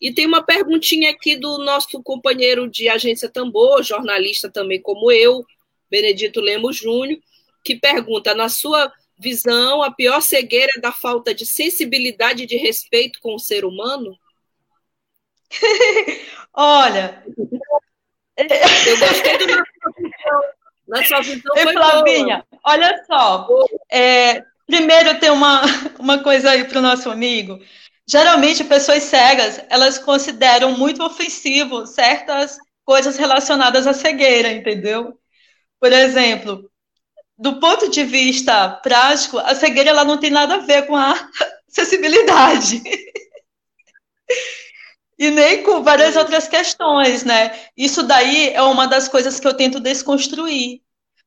E 0.00 0.12
tem 0.12 0.26
uma 0.26 0.42
perguntinha 0.42 1.10
aqui 1.10 1.36
do 1.36 1.58
nosso 1.58 2.02
companheiro 2.02 2.68
de 2.68 2.88
agência 2.88 3.28
Tambor, 3.28 3.82
jornalista 3.82 4.50
também 4.50 4.80
como 4.80 5.12
eu, 5.12 5.44
Benedito 5.88 6.40
Lemos 6.40 6.76
Júnior, 6.76 7.20
que 7.64 7.76
pergunta: 7.76 8.34
na 8.34 8.48
sua 8.48 8.92
visão, 9.16 9.82
a 9.82 9.92
pior 9.92 10.20
cegueira 10.20 10.72
é 10.76 10.80
da 10.80 10.90
falta 10.90 11.32
de 11.32 11.46
sensibilidade 11.46 12.42
e 12.42 12.46
de 12.46 12.56
respeito 12.56 13.20
com 13.20 13.34
o 13.34 13.38
ser 13.38 13.64
humano? 13.64 14.18
Olha, 16.54 17.22
eu 18.36 18.98
gostei 18.98 19.38
do 19.38 19.46
na 20.88 21.04
sua 21.04 21.20
visão 21.22 21.56
Ei, 21.56 21.72
Flavinha, 21.72 22.44
boa. 22.50 22.60
olha 22.64 23.04
só. 23.06 23.48
É, 23.90 24.42
primeiro 24.66 25.18
tem 25.18 25.30
uma, 25.30 25.62
uma 25.98 26.22
coisa 26.22 26.50
aí 26.50 26.64
para 26.64 26.78
o 26.78 26.82
nosso 26.82 27.10
amigo. 27.10 27.58
Geralmente, 28.06 28.64
pessoas 28.64 29.04
cegas, 29.04 29.60
elas 29.70 29.98
consideram 29.98 30.76
muito 30.76 31.02
ofensivo 31.02 31.86
certas 31.86 32.58
coisas 32.84 33.16
relacionadas 33.16 33.86
à 33.86 33.94
cegueira, 33.94 34.52
entendeu? 34.52 35.18
Por 35.80 35.92
exemplo, 35.92 36.70
do 37.38 37.58
ponto 37.60 37.88
de 37.88 38.04
vista 38.04 38.68
prático, 38.68 39.38
a 39.38 39.54
cegueira 39.54 39.90
ela 39.90 40.04
não 40.04 40.18
tem 40.18 40.30
nada 40.30 40.56
a 40.56 40.58
ver 40.58 40.86
com 40.86 40.96
a 40.96 41.12
acessibilidade. 41.70 42.82
E 45.22 45.30
nem 45.30 45.62
com 45.62 45.84
várias 45.84 46.16
outras 46.16 46.48
questões, 46.48 47.22
né? 47.22 47.56
Isso 47.76 48.02
daí 48.02 48.48
é 48.48 48.60
uma 48.60 48.88
das 48.88 49.06
coisas 49.06 49.38
que 49.38 49.46
eu 49.46 49.54
tento 49.54 49.78
desconstruir. 49.78 50.80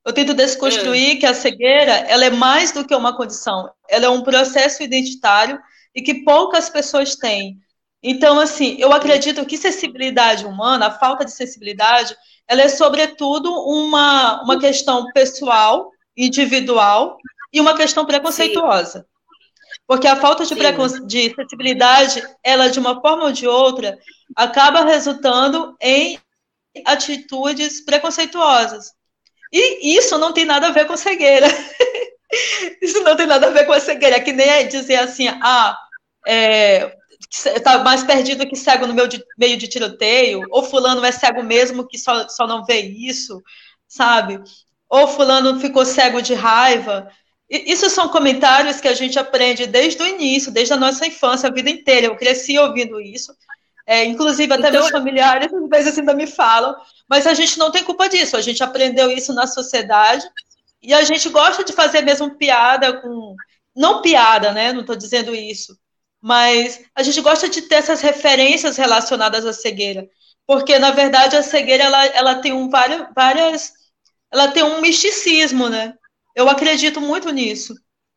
Eu 0.04 0.12
tento 0.12 0.34
desconstruir 0.34 1.12
é. 1.12 1.16
que 1.16 1.26
a 1.26 1.34
cegueira 1.34 1.94
ela 2.10 2.26
é 2.26 2.30
mais 2.30 2.74
do 2.74 2.86
que 2.86 2.94
uma 2.94 3.16
condição, 3.16 3.72
ela 3.88 4.08
é 4.08 4.10
um 4.10 4.22
processo 4.22 4.84
identitário 4.84 5.58
e 5.96 6.02
que 6.02 6.26
poucas 6.26 6.70
pessoas 6.70 7.16
têm. 7.16 7.58
Então, 8.04 8.38
assim, 8.38 8.76
eu 8.80 8.92
acredito 8.92 9.46
que 9.46 9.58
sensibilidade 9.58 10.46
humana, 10.46 10.88
a 10.88 11.00
falta 11.00 11.24
de 11.24 11.32
sensibilidade, 11.32 12.14
ela 12.50 12.64
é 12.64 12.68
sobretudo 12.68 13.50
uma, 13.50 14.44
uma 14.44 14.60
questão 14.60 15.10
pessoal, 15.14 15.90
individual 16.18 17.18
e 17.54 17.62
uma 17.62 17.78
questão 17.78 18.06
preconceituosa. 18.06 19.00
Sim. 19.00 19.06
Porque 19.88 20.08
a 20.08 20.16
falta 20.16 20.46
de, 20.46 20.56
de 21.06 21.36
sensibilidade, 21.36 22.24
ela, 22.44 22.70
de 22.70 22.80
uma 22.80 23.00
forma 23.02 23.26
ou 23.26 23.32
de 23.32 23.48
outra, 23.48 23.98
acaba 24.36 24.84
resultando 24.84 25.76
em 25.80 26.20
atitudes 26.86 27.84
preconceituosas. 27.86 28.92
E 29.52 29.96
isso 29.98 30.18
não 30.18 30.34
tem 30.34 30.44
nada 30.44 30.68
a 30.68 30.72
ver 30.72 30.86
com 30.86 30.98
cegueira. 30.98 31.48
isso 32.82 33.02
não 33.04 33.16
tem 33.16 33.28
nada 33.28 33.48
a 33.48 33.52
ver 33.52 33.66
com 33.66 33.74
a 33.74 33.80
cegueira. 33.80 34.18
É 34.18 34.20
que 34.20 34.34
nem 34.34 34.48
é 34.48 34.64
dizer 34.64 34.96
assim, 34.96 35.28
ah, 35.28 35.78
é, 36.28 36.96
está 37.32 37.84
mais 37.84 38.04
perdido 38.04 38.48
que 38.48 38.56
cego 38.56 38.88
no 38.88 38.94
meio 38.94 39.08
de, 39.08 39.24
meio 39.38 39.58
de 39.58 39.68
tiroteio, 39.68 40.42
ou 40.50 40.64
fulano 40.64 41.04
é 41.06 41.12
cego 41.12 41.44
mesmo 41.44 41.88
que 41.88 41.98
só, 41.98 42.28
só 42.28 42.48
não 42.48 42.66
vê 42.66 42.82
isso, 42.82 43.42
sabe? 43.88 44.42
Ou 44.90 45.08
fulano 45.08 45.60
ficou 45.60 45.86
cego 45.86 46.22
de 46.22 46.34
raiva. 46.34 47.10
Isso 47.50 47.90
são 47.90 48.10
comentários 48.10 48.82
que 48.82 48.88
a 48.88 48.94
gente 48.94 49.20
aprende 49.20 49.68
desde 49.68 50.02
o 50.02 50.08
início, 50.08 50.52
desde 50.52 50.74
a 50.74 50.78
nossa 50.78 51.06
infância, 51.06 51.48
a 51.48 51.54
vida 51.54 51.70
inteira. 51.70 52.08
Eu 52.08 52.16
cresci 52.16 52.58
ouvindo 52.58 53.00
isso. 53.00 53.36
É, 53.88 54.04
inclusive, 54.04 54.52
até 54.52 54.70
então, 54.70 54.82
meus 54.82 54.90
familiares 54.90 55.54
às 55.54 55.70
vezes 55.70 56.00
ainda 56.00 56.16
me 56.16 56.26
falam, 56.26 56.76
mas 57.08 57.28
a 57.28 57.36
gente 57.36 57.60
não 57.60 57.70
tem 57.70 57.84
culpa 57.84 58.10
disso. 58.10 58.36
A 58.36 58.42
gente 58.42 58.64
aprendeu 58.64 59.12
isso 59.12 59.32
na 59.32 59.46
sociedade 59.46 60.28
e 60.82 60.94
a 60.94 61.04
gente 61.04 61.30
gosta 61.30 61.64
de 61.64 61.72
fazer 61.72 62.02
mesmo 62.02 62.36
piada 62.36 63.00
com. 63.00 63.36
Não 63.76 64.02
piada, 64.02 64.52
né? 64.52 64.74
Não 64.74 64.82
estou 64.82 64.96
dizendo 64.96 65.36
isso. 65.36 65.78
Mas 66.22 66.82
a 66.96 67.04
gente 67.04 67.22
gosta 67.22 67.48
de 67.48 67.64
ter 67.64 67.76
essas 67.76 68.02
referências 68.02 68.78
relacionadas 68.78 69.46
à 69.46 69.54
cegueira. 69.54 70.10
Porque, 70.48 70.80
na 70.80 70.92
verdade, 70.92 71.36
a 71.36 71.44
cegueira 71.44 71.84
ela, 71.84 72.06
ela 72.08 72.36
tem 72.36 72.54
um 72.54 72.70
várias, 72.70 73.08
várias. 73.14 73.74
Ela 74.32 74.48
tem 74.48 74.64
um 74.64 74.82
misticismo, 74.82 75.70
né? 75.70 75.94
Eu 76.36 76.50
acredito 76.50 77.00
muito 77.00 77.32
nisso. 77.32 77.74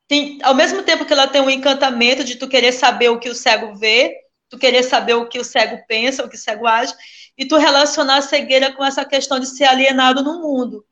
Tem, 0.09 0.39
ao 0.43 0.55
mesmo 0.55 0.83
tempo 0.83 1.05
que 1.05 1.13
ela 1.13 1.29
tem 1.29 1.41
um 1.41 1.51
encantamento 1.51 2.25
de 2.25 2.37
tu 2.37 2.49
querer 2.49 2.73
saber 2.73 3.11
o 3.11 3.19
que 3.19 3.29
o 3.29 3.35
cego 3.35 3.75
vê, 3.77 4.15
tu 4.49 4.59
querer 4.59 4.83
saber 4.83 5.15
o 5.15 5.29
que 5.29 5.39
o 5.39 5.45
cego 5.45 5.79
pensa, 5.87 6.25
o 6.25 6.29
que 6.29 6.37
o 6.37 6.39
cego 6.39 6.67
age, 6.67 6.95
e 7.37 7.47
tu 7.47 7.57
relacionar 7.57 8.17
a 8.17 8.23
cegueira 8.23 8.73
com 8.73 8.85
essa 8.85 9.05
questão 9.05 9.39
de 9.39 9.47
ser 9.47 9.65
alienado 9.65 10.23
no 10.23 10.41
mundo. 10.41 10.85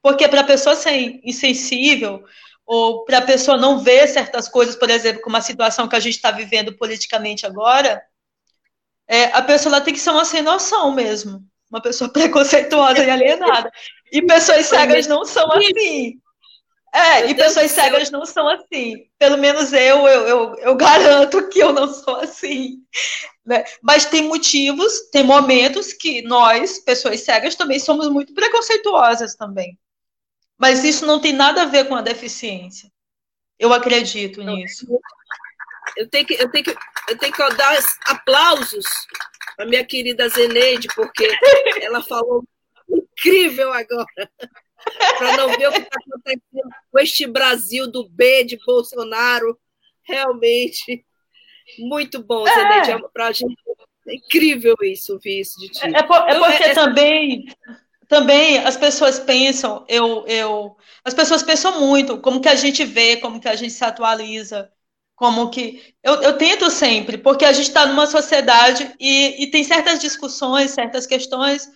Porque 0.00 0.28
para 0.28 0.42
a 0.42 0.44
pessoa 0.44 0.76
ser 0.76 1.20
insensível, 1.24 2.22
ou 2.66 3.04
para 3.04 3.18
a 3.18 3.22
pessoa 3.22 3.56
não 3.56 3.78
ver 3.78 4.06
certas 4.08 4.48
coisas, 4.48 4.76
por 4.76 4.90
exemplo, 4.90 5.22
como 5.22 5.36
a 5.36 5.40
situação 5.40 5.88
que 5.88 5.96
a 5.96 6.00
gente 6.00 6.14
está 6.14 6.30
vivendo 6.30 6.76
politicamente 6.76 7.46
agora, 7.46 8.02
é, 9.08 9.24
a 9.24 9.42
pessoa 9.42 9.80
tem 9.80 9.94
que 9.94 10.00
ser 10.00 10.10
uma 10.10 10.24
sem 10.24 10.42
noção 10.42 10.92
mesmo. 10.92 11.42
Uma 11.70 11.80
pessoa 11.80 12.08
preconceituosa 12.12 13.04
e 13.04 13.10
alienada. 13.10 13.72
E 14.12 14.22
pessoas 14.22 14.66
cegas 14.66 15.06
não 15.06 15.24
são 15.24 15.50
assim. 15.52 16.20
É, 16.94 17.30
e 17.30 17.34
pessoas 17.34 17.70
cegas 17.70 18.10
não 18.10 18.26
são 18.26 18.46
assim. 18.46 19.08
Pelo 19.18 19.38
menos 19.38 19.72
eu, 19.72 20.06
eu, 20.06 20.28
eu, 20.28 20.54
eu, 20.56 20.76
garanto 20.76 21.48
que 21.48 21.58
eu 21.58 21.72
não 21.72 21.92
sou 21.92 22.16
assim. 22.16 22.84
Né? 23.46 23.64
Mas 23.80 24.04
tem 24.04 24.28
motivos, 24.28 25.08
tem 25.10 25.24
momentos 25.24 25.94
que 25.94 26.20
nós, 26.20 26.78
pessoas 26.78 27.20
cegas, 27.20 27.54
também 27.54 27.80
somos 27.80 28.10
muito 28.10 28.34
preconceituosas 28.34 29.34
também. 29.34 29.78
Mas 30.58 30.84
isso 30.84 31.06
não 31.06 31.18
tem 31.18 31.32
nada 31.32 31.62
a 31.62 31.66
ver 31.66 31.88
com 31.88 31.94
a 31.94 32.02
deficiência. 32.02 32.92
Eu 33.58 33.72
acredito 33.72 34.42
nisso. 34.42 34.86
Eu 35.96 36.08
tenho 36.10 36.26
que, 36.26 36.34
eu 36.34 36.50
tenho 36.50 36.64
que, 36.64 36.76
eu 37.08 37.18
tenho 37.18 37.32
que 37.32 37.54
dar 37.56 37.78
aplausos 38.04 38.84
para 39.56 39.64
minha 39.66 39.84
querida 39.84 40.28
Zeneide, 40.28 40.88
porque 40.94 41.26
ela 41.80 42.02
falou 42.02 42.44
incrível 42.88 43.72
agora 43.72 44.30
para 45.18 45.36
não 45.36 45.48
ver 45.48 45.68
o 45.68 45.72
que 45.72 45.80
está 45.80 45.98
acontecendo 46.00 46.74
com 46.90 46.98
este 46.98 47.26
Brasil 47.26 47.90
do 47.90 48.08
B 48.08 48.44
de 48.44 48.58
Bolsonaro. 48.64 49.58
Realmente, 50.04 51.04
muito 51.78 52.22
bom, 52.22 52.46
é. 52.46 52.54
Zeneide. 52.54 53.04
Para 53.12 53.28
a 53.28 53.32
gente 53.32 53.56
é 54.06 54.14
incrível 54.14 54.74
isso, 54.82 55.12
ouvir 55.12 55.40
isso 55.40 55.58
de 55.60 55.68
ti. 55.68 55.84
É, 55.84 55.98
é, 55.98 56.02
por, 56.02 56.16
é 56.28 56.38
porque 56.38 56.62
é, 56.64 56.74
também, 56.74 57.46
também 58.08 58.58
as 58.58 58.76
pessoas 58.76 59.18
pensam, 59.18 59.84
eu, 59.88 60.26
eu, 60.26 60.76
as 61.04 61.14
pessoas 61.14 61.42
pensam 61.42 61.80
muito 61.80 62.18
como 62.18 62.40
que 62.40 62.48
a 62.48 62.54
gente 62.54 62.84
vê, 62.84 63.16
como 63.16 63.40
que 63.40 63.48
a 63.48 63.54
gente 63.54 63.72
se 63.72 63.84
atualiza, 63.84 64.70
como 65.14 65.50
que 65.50 65.94
eu, 66.02 66.14
eu 66.14 66.36
tento 66.36 66.68
sempre, 66.68 67.16
porque 67.16 67.44
a 67.44 67.52
gente 67.52 67.68
está 67.68 67.86
numa 67.86 68.06
sociedade 68.06 68.92
e, 68.98 69.44
e 69.44 69.50
tem 69.50 69.62
certas 69.62 70.00
discussões, 70.00 70.72
certas 70.72 71.06
questões 71.06 71.70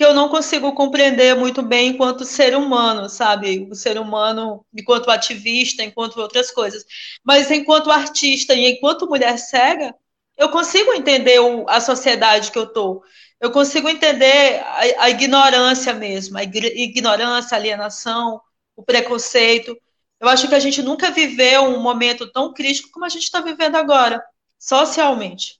que 0.00 0.04
eu 0.06 0.14
não 0.14 0.30
consigo 0.30 0.72
compreender 0.72 1.36
muito 1.36 1.60
bem 1.60 1.88
enquanto 1.88 2.24
ser 2.24 2.56
humano, 2.56 3.06
sabe? 3.06 3.68
O 3.70 3.74
ser 3.74 3.98
humano, 3.98 4.64
enquanto 4.72 5.10
ativista, 5.10 5.84
enquanto 5.84 6.16
outras 6.16 6.50
coisas. 6.50 6.86
Mas 7.22 7.50
enquanto 7.50 7.90
artista 7.90 8.54
e 8.54 8.64
enquanto 8.64 9.06
mulher 9.06 9.38
cega, 9.38 9.94
eu 10.38 10.48
consigo 10.48 10.94
entender 10.94 11.38
o, 11.40 11.68
a 11.68 11.82
sociedade 11.82 12.50
que 12.50 12.58
eu 12.58 12.72
tô. 12.72 13.04
Eu 13.38 13.50
consigo 13.50 13.90
entender 13.90 14.60
a, 14.60 15.04
a 15.04 15.10
ignorância 15.10 15.92
mesmo, 15.92 16.38
a 16.38 16.44
ignorância, 16.44 17.54
a 17.54 17.60
alienação, 17.60 18.40
o 18.74 18.82
preconceito. 18.82 19.76
Eu 20.18 20.30
acho 20.30 20.48
que 20.48 20.54
a 20.54 20.60
gente 20.60 20.80
nunca 20.82 21.10
viveu 21.10 21.64
um 21.64 21.82
momento 21.82 22.26
tão 22.32 22.54
crítico 22.54 22.88
como 22.90 23.04
a 23.04 23.10
gente 23.10 23.24
está 23.24 23.42
vivendo 23.42 23.76
agora, 23.76 24.24
socialmente. 24.58 25.58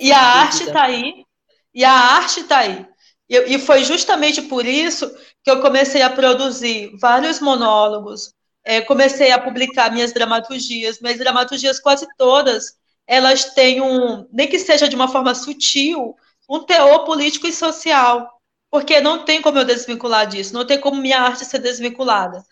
E 0.00 0.10
a 0.10 0.18
arte 0.18 0.64
está 0.64 0.82
aí, 0.82 1.24
e 1.72 1.84
a 1.84 1.92
arte 1.92 2.40
está 2.40 2.58
aí. 2.58 2.91
E, 3.32 3.54
e 3.54 3.58
foi 3.58 3.82
justamente 3.82 4.42
por 4.42 4.66
isso 4.66 5.10
que 5.42 5.50
eu 5.50 5.62
comecei 5.62 6.02
a 6.02 6.10
produzir 6.10 6.94
vários 7.00 7.40
monólogos, 7.40 8.34
é, 8.62 8.82
comecei 8.82 9.32
a 9.32 9.40
publicar 9.40 9.90
minhas 9.90 10.12
dramaturgias. 10.12 11.00
Minhas 11.00 11.18
dramaturgias, 11.18 11.80
quase 11.80 12.06
todas, 12.18 12.76
elas 13.06 13.46
têm 13.54 13.80
um, 13.80 14.28
nem 14.30 14.46
que 14.46 14.58
seja 14.58 14.86
de 14.86 14.94
uma 14.94 15.08
forma 15.08 15.34
sutil, 15.34 16.14
um 16.46 16.60
teor 16.60 17.06
político 17.06 17.46
e 17.46 17.52
social. 17.54 18.30
Porque 18.70 19.00
não 19.00 19.24
tem 19.24 19.40
como 19.40 19.58
eu 19.58 19.64
desvincular 19.64 20.26
disso, 20.26 20.52
não 20.52 20.66
tem 20.66 20.78
como 20.78 21.00
minha 21.00 21.20
arte 21.20 21.46
ser 21.46 21.58
desvinculada. 21.58 22.44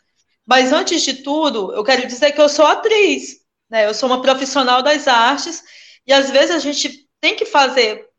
Mas 0.46 0.72
antes 0.72 1.02
de 1.02 1.22
tudo, 1.22 1.74
eu 1.74 1.84
quero 1.84 2.06
dizer 2.06 2.32
que 2.32 2.40
eu 2.40 2.48
sou 2.48 2.66
atriz, 2.66 3.40
né? 3.70 3.86
Eu 3.86 3.92
sou 3.94 4.08
uma 4.08 4.22
profissional 4.22 4.82
das 4.82 5.06
artes 5.06 5.62
e 6.06 6.12
às 6.12 6.30
vezes 6.30 6.50
a 6.56 6.58
gente 6.58 7.06
tem 7.20 7.36
que 7.36 7.44
fazer 7.44 8.09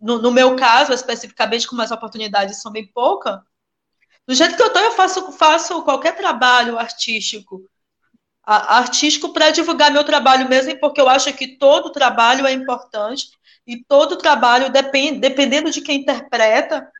no, 0.00 0.20
no, 0.20 0.30
meu 0.30 0.56
caso, 0.56 0.92
especificamente, 0.92 1.66
como 1.66 1.82
as 1.82 1.90
oportunidades 1.90 2.60
são 2.60 2.72
bem 2.72 2.86
poucas, 2.86 3.40
do 4.26 4.34
jeito 4.34 4.56
que 4.56 4.62
eu 4.62 4.66
estou, 4.66 4.82
eu 4.82 4.92
faço, 4.92 5.32
faço 5.32 5.82
qualquer 5.82 6.16
trabalho 6.16 6.78
artístico. 6.78 7.68
artístico 8.44 9.32
para 9.32 9.50
divulgar 9.50 9.90
meu 9.90 10.04
trabalho 10.04 10.48
mesmo, 10.48 10.78
porque 10.78 11.00
eu 11.00 11.08
acho 11.08 11.32
que 11.32 11.56
todo 11.56 11.92
trabalho 11.92 12.46
é 12.46 12.52
importante 12.52 13.28
e 13.66 13.82
todo 13.84 14.16
trabalho, 14.16 14.70
depend, 14.70 15.18
dependendo 15.18 15.70
de 15.70 15.80
quem 15.80 16.00
interpreta, 16.00 16.90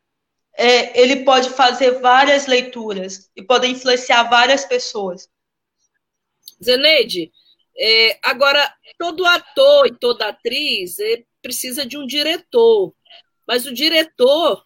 é, 0.57 1.01
ele 1.01 1.25
pode 1.25 1.51
fazer 1.51 2.01
várias 2.01 2.47
leituras 2.47 3.31
e 3.37 3.43
pode 3.43 3.67
influenciar 3.69 4.25
várias 4.25 4.65
pessoas. 4.65 5.29
Zeneide, 6.63 7.31
é, 7.79 8.19
agora, 8.23 8.75
todo 8.99 9.25
ator 9.25 9.87
e 9.87 9.97
toda 9.97 10.29
atriz 10.29 10.99
é, 10.99 11.23
precisa 11.49 11.87
de 11.87 11.97
um 11.97 12.07
diretor, 12.07 12.93
mas 13.47 13.65
o 13.65 13.73
diretor 13.73 14.63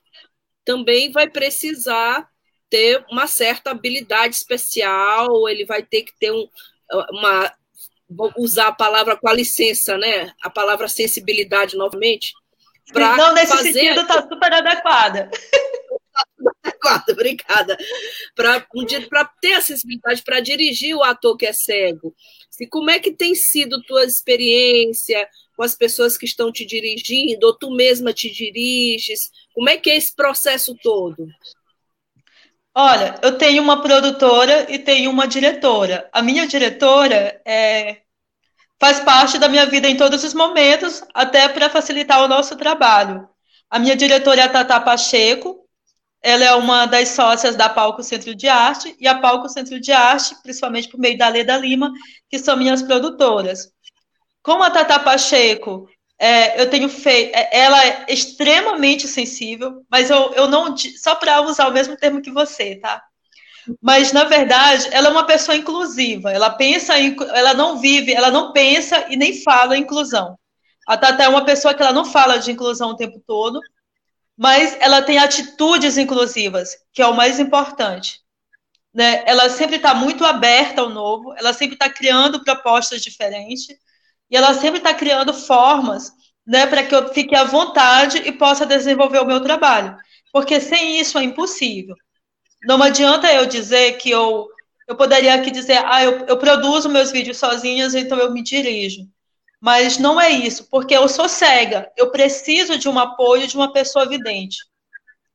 também 0.65 1.13
vai 1.13 1.31
precisar 1.31 2.29
ter 2.69 3.05
uma 3.09 3.29
certa 3.29 3.71
habilidade 3.71 4.35
especial, 4.35 5.49
ele 5.49 5.65
vai 5.65 5.85
ter 5.85 6.03
que 6.03 6.13
ter 6.19 6.33
um, 6.33 6.49
uma. 7.13 7.53
Vou 8.11 8.33
usar 8.37 8.69
a 8.69 8.75
palavra 8.75 9.17
com 9.17 9.29
a 9.29 9.33
licença, 9.33 9.97
né? 9.97 10.33
A 10.43 10.51
palavra 10.51 10.89
sensibilidade 10.89 11.77
novamente. 11.77 12.33
Não, 12.93 13.33
nesse 13.33 13.57
fazer... 13.57 13.73
sentido, 13.73 14.01
está 14.01 14.23
super 14.23 14.53
adequada. 14.53 15.31
adequada, 16.65 17.05
obrigada. 17.13 17.79
Para 18.35 18.67
um 18.75 18.85
ter 19.41 19.53
a 19.55 19.61
sensibilidade 19.61 20.23
para 20.25 20.41
dirigir 20.41 20.97
o 20.97 21.05
ator 21.05 21.37
que 21.37 21.47
é 21.47 21.53
cego. 21.53 22.13
E 22.61 22.67
como 22.67 22.91
é 22.91 22.99
que 22.99 23.13
tem 23.13 23.35
sido 23.35 23.83
tua 23.85 24.05
experiência? 24.05 25.29
Com 25.63 25.65
as 25.65 25.77
pessoas 25.77 26.19
que 26.19 26.27
estão 26.27 26.51
te 26.51 26.67
dirigindo, 26.67 27.47
ou 27.47 27.57
tu 27.57 27.71
mesma 27.71 28.13
te 28.13 28.29
diriges? 28.29 29.31
Como 29.55 29.69
é 29.69 29.77
que 29.77 29.91
é 29.91 29.97
esse 29.97 30.13
processo 30.13 30.77
todo? 30.83 31.29
Olha, 32.75 33.15
eu 33.23 33.39
tenho 33.39 33.63
uma 33.63 33.81
produtora 33.81 34.67
e 34.69 34.77
tenho 34.77 35.09
uma 35.09 35.29
diretora. 35.29 36.11
A 36.13 36.21
minha 36.21 36.49
diretora 36.49 37.41
é, 37.47 37.99
faz 38.81 38.99
parte 38.99 39.39
da 39.39 39.49
minha 39.49 39.65
vida 39.67 39.89
em 39.89 39.97
todos 39.97 40.25
os 40.25 40.35
momentos, 40.35 41.01
até 41.15 41.49
para 41.49 41.71
facilitar 41.71 42.25
o 42.25 42.29
nosso 42.29 42.57
trabalho. 42.57 43.29
A 43.71 43.79
minha 43.79 43.95
diretora 43.95 44.41
é 44.41 44.45
a 44.45 44.49
Tata 44.49 44.81
Pacheco, 44.81 45.69
ela 46.21 46.45
é 46.45 46.55
uma 46.57 46.87
das 46.87 47.11
sócias 47.11 47.55
da 47.55 47.69
Palco 47.69 48.03
Centro 48.03 48.35
de 48.35 48.49
Arte, 48.49 48.97
e 48.99 49.07
a 49.07 49.21
Palco 49.21 49.49
Centro 49.49 49.79
de 49.79 49.93
Arte, 49.93 50.35
principalmente 50.43 50.89
por 50.89 50.99
meio 50.99 51.17
da 51.17 51.29
Leda 51.29 51.57
Lima, 51.57 51.93
que 52.29 52.39
são 52.41 52.57
minhas 52.57 52.83
produtoras. 52.83 53.72
Como 54.43 54.63
a 54.63 54.71
Tata 54.71 54.99
Pacheco, 54.99 55.89
é, 56.19 56.61
eu 56.61 56.71
tenho 56.71 56.89
feito. 56.89 57.35
É, 57.35 57.49
ela 57.53 57.85
é 57.85 58.07
extremamente 58.09 59.09
sensível, 59.09 59.85
mas 59.91 60.11
eu, 60.11 60.33
eu 60.35 60.49
não. 60.49 60.77
Só 60.77 61.15
para 61.15 61.41
usar 61.43 61.69
o 61.69 61.73
mesmo 61.73 61.97
termo 61.97 62.23
que 62.23 62.31
você, 62.31 62.77
tá? 62.77 63.03
Mas, 63.81 64.13
na 64.13 64.25
verdade, 64.25 64.89
ela 64.93 65.09
é 65.09 65.11
uma 65.11 65.27
pessoa 65.27 65.57
inclusiva. 65.57 66.33
Ela 66.33 66.51
pensa 66.51 66.99
em. 66.99 67.17
Ela 67.35 67.55
não 67.55 67.79
vive, 67.79 68.13
ela 68.13 68.31
não 68.31 68.53
pensa 68.53 69.07
e 69.09 69.17
nem 69.17 69.43
fala 69.43 69.77
inclusão. 69.77 70.39
A 70.87 70.97
Tata 70.97 71.23
é 71.23 71.29
uma 71.29 71.45
pessoa 71.45 71.75
que 71.75 71.83
ela 71.83 71.93
não 71.93 72.05
fala 72.05 72.39
de 72.39 72.51
inclusão 72.51 72.91
o 72.91 72.97
tempo 72.97 73.23
todo, 73.27 73.61
mas 74.37 74.77
ela 74.81 75.03
tem 75.03 75.19
atitudes 75.19 75.97
inclusivas, 75.97 76.77
que 76.93 77.01
é 77.03 77.07
o 77.07 77.15
mais 77.15 77.39
importante. 77.39 78.21
Né? 78.93 79.23
Ela 79.27 79.49
sempre 79.49 79.77
está 79.77 79.95
muito 79.95 80.25
aberta 80.25 80.83
ao 80.83 80.91
novo, 80.91 81.33
ela 81.37 81.53
sempre 81.53 81.75
está 81.75 81.89
criando 81.89 82.43
propostas 82.45 83.01
diferentes 83.01 83.69
E 84.33 84.37
ela 84.37 84.55
sempre 84.55 84.79
está 84.79 84.95
criando 84.95 85.35
formas 85.35 86.11
né, 86.47 86.67
para 86.67 86.83
que 86.83 86.95
eu 86.95 87.13
fique 87.13 87.37
à 87.37 87.45
vontade 87.45 88.17
e 88.25 88.33
possa 88.33 88.65
desenvolver 88.65 89.19
o 89.19 89.27
meu 89.27 89.43
trabalho. 89.43 89.95
Porque 90.33 90.59
sem 90.59 90.99
isso 90.99 91.19
é 91.19 91.23
impossível. 91.23 91.95
Não 92.65 92.83
adianta 92.83 93.31
eu 93.31 93.45
dizer 93.45 93.99
que 93.99 94.11
eu, 94.11 94.49
eu 94.89 94.97
poderia 94.97 95.35
aqui 95.35 95.51
dizer, 95.51 95.85
ah, 95.85 96.03
eu, 96.03 96.25
eu 96.27 96.39
produzo 96.39 96.89
meus 96.89 97.11
vídeos 97.11 97.37
sozinhas, 97.37 97.95
então 97.95 98.19
eu 98.19 98.33
me 98.33 98.43
dirijo. 98.43 99.07
Mas 99.61 99.99
não 99.99 100.19
é 100.19 100.31
isso, 100.31 100.67
porque 100.71 100.97
eu 100.97 101.07
sou 101.09 101.29
cega, 101.29 101.93
eu 101.97 102.11
preciso 102.11 102.79
de 102.79 102.89
um 102.89 102.99
apoio 102.99 103.47
de 103.47 103.55
uma 103.55 103.71
pessoa 103.71 104.09
vidente. 104.09 104.57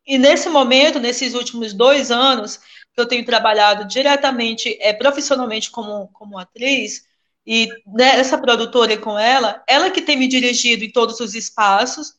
E 0.06 0.18
nesse 0.18 0.50
momento, 0.50 1.00
nesses 1.00 1.34
últimos 1.34 1.72
dois 1.72 2.12
anos, 2.12 2.58
que 2.94 3.00
eu 3.00 3.08
tenho 3.08 3.26
trabalhado 3.26 3.86
diretamente, 3.86 4.76
é, 4.82 4.92
profissionalmente 4.92 5.70
como, 5.70 6.08
como 6.10 6.38
atriz, 6.38 7.07
e 7.48 7.70
nessa 7.86 8.38
produtora 8.38 8.92
e 8.92 8.98
com 8.98 9.18
ela, 9.18 9.64
ela 9.70 9.90
que 9.90 10.02
tem 10.02 10.18
me 10.18 10.28
dirigido 10.28 10.84
em 10.84 10.92
todos 10.92 11.22
os 11.22 11.34
espaços, 11.34 12.14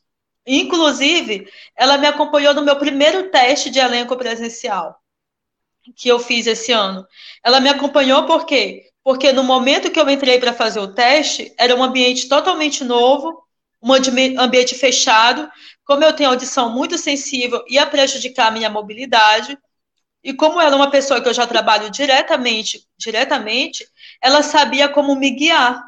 inclusive, 0.45 1.47
ela 1.77 1.99
me 1.99 2.07
acompanhou 2.07 2.55
no 2.55 2.63
meu 2.63 2.75
primeiro 2.77 3.29
teste 3.29 3.69
de 3.69 3.77
elenco 3.77 4.17
presencial, 4.17 4.99
que 5.95 6.09
eu 6.09 6.19
fiz 6.19 6.47
esse 6.47 6.71
ano. 6.71 7.05
Ela 7.43 7.59
me 7.59 7.69
acompanhou 7.69 8.25
por 8.25 8.47
quê? 8.47 8.89
Porque 9.03 9.31
no 9.31 9.43
momento 9.43 9.91
que 9.91 9.99
eu 9.99 10.09
entrei 10.09 10.39
para 10.39 10.51
fazer 10.51 10.79
o 10.79 10.93
teste, 10.95 11.53
era 11.59 11.75
um 11.75 11.83
ambiente 11.83 12.27
totalmente 12.27 12.83
novo, 12.83 13.43
um 13.81 13.93
ambiente 14.39 14.73
fechado, 14.73 15.47
como 15.85 16.03
eu 16.03 16.13
tenho 16.13 16.31
audição 16.31 16.71
muito 16.71 16.97
sensível, 16.97 17.63
ia 17.67 17.85
prejudicar 17.85 18.47
a 18.47 18.51
minha 18.51 18.69
mobilidade. 18.69 19.55
E 20.23 20.33
como 20.33 20.59
ela 20.59 20.73
é 20.73 20.75
uma 20.75 20.91
pessoa 20.91 21.21
que 21.21 21.29
eu 21.29 21.33
já 21.33 21.47
trabalho 21.47 21.89
diretamente, 21.89 22.85
diretamente, 22.97 23.85
ela 24.21 24.43
sabia 24.43 24.89
como 24.89 25.15
me 25.15 25.31
guiar. 25.31 25.83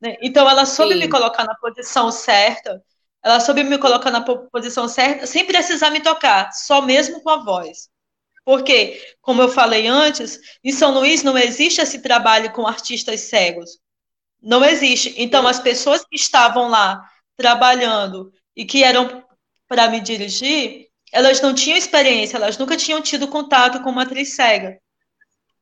Né? 0.00 0.16
Então, 0.20 0.48
ela 0.48 0.66
soube 0.66 0.94
Sim. 0.94 1.00
me 1.00 1.08
colocar 1.08 1.44
na 1.44 1.54
posição 1.54 2.10
certa, 2.10 2.82
ela 3.22 3.40
soube 3.40 3.64
me 3.64 3.78
colocar 3.78 4.10
na 4.10 4.20
posição 4.20 4.86
certa, 4.88 5.26
sem 5.26 5.44
precisar 5.44 5.90
me 5.90 6.00
tocar, 6.00 6.52
só 6.52 6.80
mesmo 6.80 7.20
com 7.22 7.30
a 7.30 7.42
voz. 7.42 7.88
Porque, 8.44 9.02
como 9.20 9.42
eu 9.42 9.48
falei 9.48 9.88
antes, 9.88 10.38
em 10.62 10.70
São 10.70 10.92
Luís 10.92 11.24
não 11.24 11.36
existe 11.36 11.80
esse 11.80 12.00
trabalho 12.00 12.52
com 12.52 12.64
artistas 12.66 13.22
cegos. 13.22 13.80
Não 14.40 14.64
existe. 14.64 15.12
Então, 15.16 15.44
as 15.48 15.58
pessoas 15.58 16.04
que 16.04 16.14
estavam 16.14 16.68
lá 16.68 17.02
trabalhando 17.36 18.32
e 18.54 18.64
que 18.64 18.84
eram 18.84 19.24
para 19.66 19.88
me 19.88 20.00
dirigir, 20.00 20.86
elas 21.12 21.40
não 21.40 21.52
tinham 21.52 21.76
experiência, 21.76 22.36
elas 22.36 22.56
nunca 22.56 22.76
tinham 22.76 23.02
tido 23.02 23.26
contato 23.26 23.82
com 23.82 23.90
uma 23.90 24.02
atriz 24.02 24.36
cega. 24.36 24.78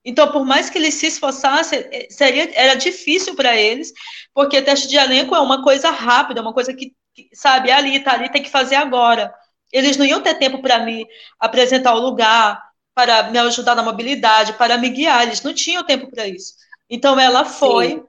Então, 0.05 0.31
por 0.31 0.45
mais 0.45 0.69
que 0.69 0.77
eles 0.79 0.95
se 0.95 1.07
esforçassem, 1.07 1.79
eh, 1.90 2.07
seria, 2.11 2.51
era 2.55 2.75
difícil 2.75 3.35
para 3.35 3.57
eles, 3.57 3.93
porque 4.35 4.61
teste 4.61 4.88
de 4.88 4.97
elenco 4.97 5.35
é 5.35 5.40
uma 5.40 5.62
coisa 5.62 5.90
rápida, 5.90 6.43
uma 6.43 6.53
coisa 6.53 6.75
que, 6.75 6.93
que 7.14 7.29
sabe, 7.33 7.71
é 7.71 7.75
ali, 7.75 8.01
tá 8.01 8.12
ali, 8.12 8.31
tem 8.31 8.43
que 8.43 8.51
fazer 8.51 8.77
agora. 8.77 9.33
Eles 9.73 9.97
não 9.97 10.05
iam 10.05 10.21
ter 10.23 10.35
tempo 10.35 10.61
para 10.61 10.81
me 10.81 11.07
apresentar 11.40 11.95
o 11.95 12.01
lugar, 12.01 12.62
para 12.95 13.25
me 13.31 13.38
ajudar 13.38 13.75
na 13.75 13.83
mobilidade, 13.83 14.53
para 14.55 14.77
me 14.79 14.88
guiar, 14.90 15.23
eles 15.23 15.43
não 15.43 15.55
tinham 15.55 15.85
tempo 15.85 16.11
para 16.11 16.29
isso. 16.29 16.55
Então, 16.88 17.19
ela 17.19 17.45
foi 17.45 18.03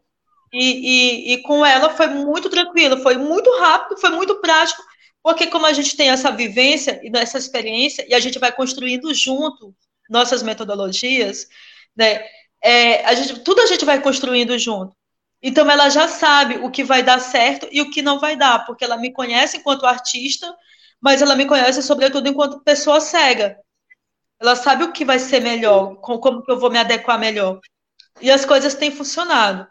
e, 0.53 1.31
e, 1.31 1.34
e, 1.34 1.41
com 1.41 1.65
ela 1.65 1.89
foi 1.89 2.08
muito 2.08 2.49
tranquilo, 2.49 2.97
foi 3.01 3.17
muito 3.17 3.49
rápido, 3.60 3.99
foi 3.99 4.10
muito 4.10 4.36
prático, 4.39 4.81
porque 5.21 5.47
como 5.47 5.65
a 5.65 5.73
gente 5.73 5.97
tem 5.97 6.10
essa 6.10 6.31
vivência 6.31 7.01
e 7.03 7.12
essa 7.17 7.38
experiência, 7.38 8.05
e 8.08 8.13
a 8.13 8.19
gente 8.19 8.39
vai 8.39 8.51
construindo 8.51 9.13
junto 9.13 9.75
nossas 10.10 10.43
metodologias, 10.43 11.47
né? 11.95 12.25
É, 12.63 13.05
a 13.05 13.13
gente, 13.13 13.39
tudo 13.41 13.62
a 13.62 13.65
gente 13.67 13.86
vai 13.86 14.01
construindo 14.01 14.58
junto. 14.58 14.95
Então 15.41 15.69
ela 15.69 15.89
já 15.89 16.08
sabe 16.08 16.58
o 16.58 16.71
que 16.71 16.84
vai 16.84 17.03
dar 17.03 17.19
certo 17.19 17.67
e 17.71 17.81
o 17.81 17.91
que 17.91 18.01
não 18.01 18.19
vai 18.19 18.36
dar, 18.36 18.65
porque 18.65 18.84
ela 18.84 18.97
me 18.97 19.12
conhece 19.12 19.58
enquanto 19.58 19.86
artista, 19.86 20.51
mas 20.99 21.21
ela 21.21 21.36
me 21.36 21.45
conhece 21.45 21.84
sobretudo 21.84 22.27
enquanto 22.27 22.63
pessoa 22.63 22.99
cega. 22.99 23.58
Ela 24.39 24.55
sabe 24.55 24.84
o 24.84 24.91
que 24.91 25.05
vai 25.05 25.19
ser 25.19 25.39
melhor, 25.41 25.95
como 25.97 26.43
que 26.43 26.51
eu 26.51 26.60
vou 26.60 26.71
me 26.71 26.79
adequar 26.79 27.19
melhor. 27.19 27.60
E 28.21 28.31
as 28.31 28.45
coisas 28.45 28.73
têm 28.75 28.91
funcionado. 28.91 29.67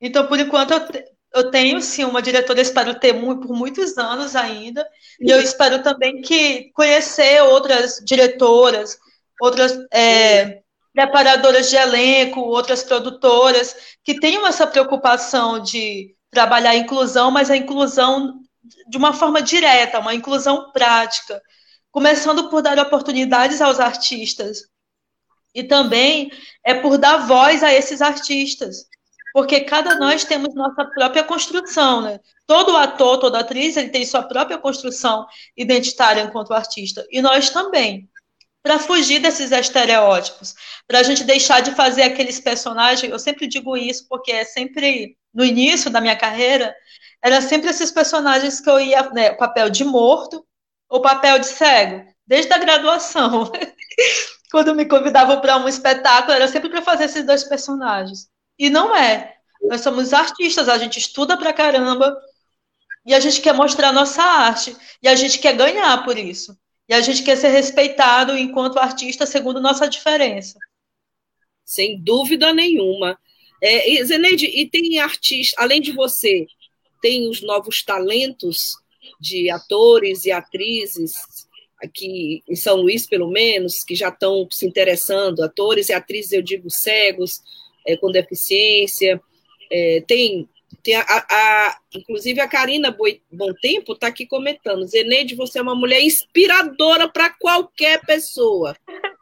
Então, 0.00 0.26
por 0.26 0.38
enquanto, 0.38 0.72
eu, 0.72 0.86
te, 0.86 1.04
eu 1.34 1.50
tenho 1.50 1.80
sim 1.80 2.04
uma 2.04 2.22
diretora, 2.22 2.60
espero 2.60 2.98
ter 2.98 3.12
muito, 3.12 3.46
por 3.46 3.56
muitos 3.56 3.98
anos 3.98 4.34
ainda, 4.34 4.86
e 5.20 5.30
eu 5.30 5.40
espero 5.40 5.82
também 5.82 6.22
que 6.22 6.70
conhecer 6.72 7.42
outras 7.42 8.00
diretoras, 8.04 8.98
outras 9.40 9.78
é, 9.92 10.62
preparadoras 10.92 11.70
de 11.70 11.76
elenco, 11.76 12.40
outras 12.40 12.82
produtoras, 12.82 13.74
que 14.04 14.18
tenham 14.18 14.46
essa 14.46 14.66
preocupação 14.66 15.60
de 15.60 16.14
trabalhar 16.30 16.70
a 16.70 16.76
inclusão, 16.76 17.30
mas 17.30 17.50
a 17.50 17.56
inclusão 17.56 18.40
de 18.88 18.96
uma 18.96 19.12
forma 19.12 19.40
direta, 19.40 19.98
uma 19.98 20.14
inclusão 20.14 20.70
prática, 20.72 21.40
começando 21.90 22.48
por 22.48 22.62
dar 22.62 22.78
oportunidades 22.78 23.60
aos 23.60 23.80
artistas. 23.80 24.68
E 25.54 25.64
também 25.64 26.30
é 26.64 26.74
por 26.74 26.96
dar 26.98 27.26
voz 27.26 27.62
a 27.62 27.72
esses 27.72 28.00
artistas 28.00 28.88
porque 29.32 29.60
cada 29.60 29.96
nós 29.96 30.24
temos 30.24 30.54
nossa 30.54 30.84
própria 30.84 31.22
construção, 31.22 32.00
né? 32.00 32.20
Todo 32.46 32.76
ator, 32.76 33.18
toda 33.18 33.40
atriz, 33.40 33.76
ele 33.76 33.90
tem 33.90 34.04
sua 34.04 34.22
própria 34.22 34.58
construção 34.58 35.26
identitária 35.56 36.22
enquanto 36.22 36.52
artista, 36.52 37.06
e 37.10 37.22
nós 37.22 37.50
também. 37.50 38.09
Para 38.62 38.78
fugir 38.78 39.20
desses 39.20 39.52
estereótipos, 39.52 40.54
para 40.86 40.98
a 40.98 41.02
gente 41.02 41.24
deixar 41.24 41.60
de 41.60 41.74
fazer 41.74 42.02
aqueles 42.02 42.38
personagens, 42.40 43.10
eu 43.10 43.18
sempre 43.18 43.46
digo 43.46 43.76
isso 43.76 44.06
porque 44.08 44.30
é 44.32 44.44
sempre 44.44 45.16
no 45.32 45.44
início 45.44 45.90
da 45.90 46.00
minha 46.00 46.16
carreira, 46.16 46.74
era 47.22 47.40
sempre 47.40 47.70
esses 47.70 47.90
personagens 47.90 48.60
que 48.60 48.68
eu 48.68 48.78
ia, 48.78 49.08
né, 49.10 49.32
papel 49.32 49.70
de 49.70 49.84
morto 49.84 50.44
ou 50.88 51.00
papel 51.00 51.38
de 51.38 51.46
cego, 51.46 52.04
desde 52.26 52.52
a 52.52 52.58
graduação. 52.58 53.50
Quando 54.50 54.74
me 54.74 54.84
convidavam 54.84 55.40
para 55.40 55.56
um 55.56 55.68
espetáculo, 55.68 56.32
era 56.32 56.48
sempre 56.48 56.68
para 56.68 56.82
fazer 56.82 57.04
esses 57.04 57.24
dois 57.24 57.44
personagens. 57.44 58.28
E 58.58 58.68
não 58.68 58.96
é. 58.96 59.36
Nós 59.62 59.82
somos 59.82 60.12
artistas, 60.12 60.68
a 60.68 60.76
gente 60.78 60.98
estuda 60.98 61.36
pra 61.36 61.52
caramba 61.52 62.16
e 63.06 63.14
a 63.14 63.20
gente 63.20 63.40
quer 63.40 63.54
mostrar 63.54 63.92
nossa 63.92 64.22
arte 64.22 64.76
e 65.02 65.08
a 65.08 65.14
gente 65.14 65.38
quer 65.38 65.54
ganhar 65.54 66.04
por 66.04 66.18
isso. 66.18 66.58
E 66.90 66.94
a 66.94 67.00
gente 67.00 67.22
quer 67.22 67.36
ser 67.36 67.50
respeitado 67.50 68.36
enquanto 68.36 68.80
artista 68.80 69.24
segundo 69.24 69.60
nossa 69.60 69.86
diferença. 69.86 70.58
Sem 71.64 72.02
dúvida 72.02 72.52
nenhuma. 72.52 73.16
É, 73.62 74.04
Zeneide, 74.04 74.46
e 74.46 74.68
tem 74.68 74.98
artista, 74.98 75.62
além 75.62 75.80
de 75.80 75.92
você, 75.92 76.48
tem 77.00 77.28
os 77.28 77.42
novos 77.42 77.84
talentos 77.84 78.74
de 79.20 79.48
atores 79.50 80.24
e 80.24 80.32
atrizes 80.32 81.12
aqui 81.80 82.42
em 82.48 82.56
São 82.56 82.78
Luís, 82.78 83.06
pelo 83.06 83.30
menos, 83.30 83.84
que 83.84 83.94
já 83.94 84.08
estão 84.08 84.48
se 84.50 84.66
interessando, 84.66 85.44
atores 85.44 85.90
e 85.90 85.92
atrizes, 85.92 86.32
eu 86.32 86.42
digo 86.42 86.68
cegos, 86.68 87.40
é, 87.86 87.96
com 87.96 88.10
deficiência. 88.10 89.22
É, 89.70 90.02
tem, 90.08 90.48
tem 90.82 90.96
a, 90.96 91.04
a, 91.08 91.78
inclusive 91.94 92.40
a 92.40 92.48
Karina 92.48 92.96
Bom 93.30 93.52
Tempo 93.60 93.92
está 93.92 94.08
aqui 94.08 94.26
comentando. 94.26 94.86
Zeneide, 94.86 95.34
você 95.34 95.58
é 95.58 95.62
uma 95.62 95.74
mulher 95.74 96.02
inspiradora 96.02 97.08
para 97.08 97.30
qualquer 97.30 98.00
pessoa, 98.04 98.76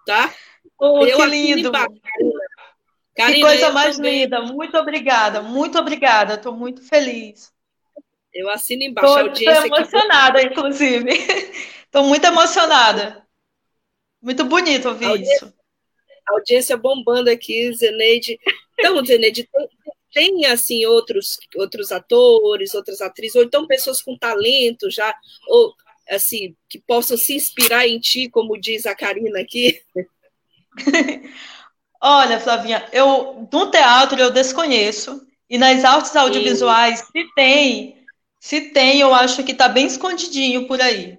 tá? 0.06 0.32
Oh, 0.80 1.04
eu 1.04 1.16
que 1.16 1.26
lindo! 1.26 1.72
Karina, 1.72 3.34
que 3.34 3.40
coisa 3.40 3.72
mais 3.72 3.96
também. 3.96 4.20
linda! 4.20 4.42
Muito 4.42 4.78
obrigada, 4.78 5.42
muito 5.42 5.76
obrigada. 5.76 6.34
Estou 6.34 6.54
muito 6.54 6.84
feliz. 6.84 7.52
Eu 8.32 8.48
assino 8.48 8.84
embaixo. 8.84 9.26
Estou 9.26 9.66
emocionada, 9.66 10.38
aqui. 10.38 10.46
inclusive. 10.50 11.10
Estou 11.82 12.04
muito 12.04 12.24
emocionada. 12.24 13.26
Muito 14.22 14.44
bonito 14.44 14.88
ouvir 14.88 15.20
isso 15.20 15.52
audiência 16.28 16.76
bombando 16.76 17.30
aqui, 17.30 17.72
Zeneide. 17.72 18.38
Então, 18.78 19.04
Zeneide, 19.04 19.48
tem, 19.50 19.68
tem, 20.12 20.46
assim 20.46 20.84
outros 20.86 21.38
outros 21.56 21.92
atores, 21.92 22.74
outras 22.74 23.00
atrizes, 23.00 23.36
ou 23.36 23.42
então 23.42 23.66
pessoas 23.66 24.02
com 24.02 24.16
talento 24.16 24.90
já, 24.90 25.14
ou 25.48 25.74
assim, 26.08 26.56
que 26.68 26.78
possam 26.78 27.16
se 27.16 27.34
inspirar 27.34 27.86
em 27.86 27.98
ti, 27.98 28.28
como 28.30 28.58
diz 28.58 28.86
a 28.86 28.94
Karina 28.94 29.40
aqui? 29.40 29.80
Olha, 32.00 32.40
Flavinha, 32.40 32.86
eu 32.92 33.48
no 33.52 33.70
teatro 33.70 34.18
eu 34.20 34.30
desconheço, 34.30 35.26
e 35.50 35.58
nas 35.58 35.84
artes 35.84 36.14
audiovisuais, 36.14 37.00
Sim. 37.00 37.06
se 37.12 37.34
tem, 37.34 37.96
se 38.38 38.60
tem, 38.72 39.00
eu 39.00 39.14
acho 39.14 39.42
que 39.42 39.52
está 39.52 39.68
bem 39.68 39.86
escondidinho 39.86 40.66
por 40.66 40.80
aí. 40.80 41.18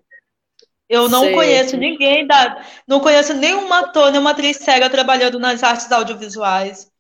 Eu 0.88 1.08
não 1.08 1.32
conheço 1.34 1.78
ninguém 1.78 2.26
da. 2.26 2.66
Não 2.88 3.00
conheço 3.00 3.34
nenhum 3.36 3.72
ator, 3.72 4.12
nenhuma 4.12 4.32
atriz 4.32 4.58
cega 4.58 4.90
trabalhando 4.90 5.38
nas 5.38 5.62
artes 5.62 5.92
audiovisuais. 5.92 6.92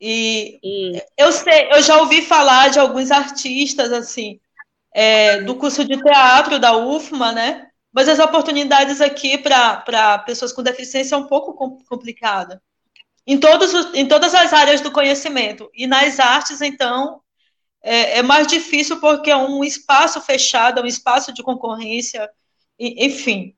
E 0.00 1.02
eu 1.16 1.32
sei, 1.32 1.72
eu 1.72 1.82
já 1.82 2.00
ouvi 2.00 2.22
falar 2.22 2.68
de 2.68 2.78
alguns 2.78 3.10
artistas, 3.10 3.92
assim, 3.92 4.40
é, 4.94 5.42
do 5.42 5.56
curso 5.56 5.84
de 5.84 6.00
teatro 6.00 6.58
da 6.58 6.76
UFMA, 6.76 7.32
né? 7.32 7.68
Mas 7.92 8.08
as 8.08 8.18
oportunidades 8.18 9.00
aqui 9.00 9.38
para 9.38 10.18
pessoas 10.20 10.52
com 10.52 10.62
deficiência 10.62 11.14
é 11.14 11.18
um 11.18 11.26
pouco 11.26 11.54
complicada. 11.88 12.62
Em, 13.26 13.38
todos 13.38 13.74
os, 13.74 13.94
em 13.94 14.06
todas 14.06 14.34
as 14.34 14.52
áreas 14.52 14.80
do 14.80 14.92
conhecimento. 14.92 15.70
E 15.74 15.86
nas 15.86 16.20
artes, 16.20 16.60
então, 16.60 17.20
é, 17.82 18.18
é, 18.18 18.22
mais 18.22 18.46
difícil 18.46 19.00
porque 19.00 19.30
é 19.30 19.36
um 19.36 19.64
espaço 19.64 20.20
fechado, 20.20 20.80
é 20.80 20.82
um 20.82 20.86
espaço 20.86 21.32
de 21.32 21.42
concorrência, 21.42 22.30
enfim. 22.78 23.54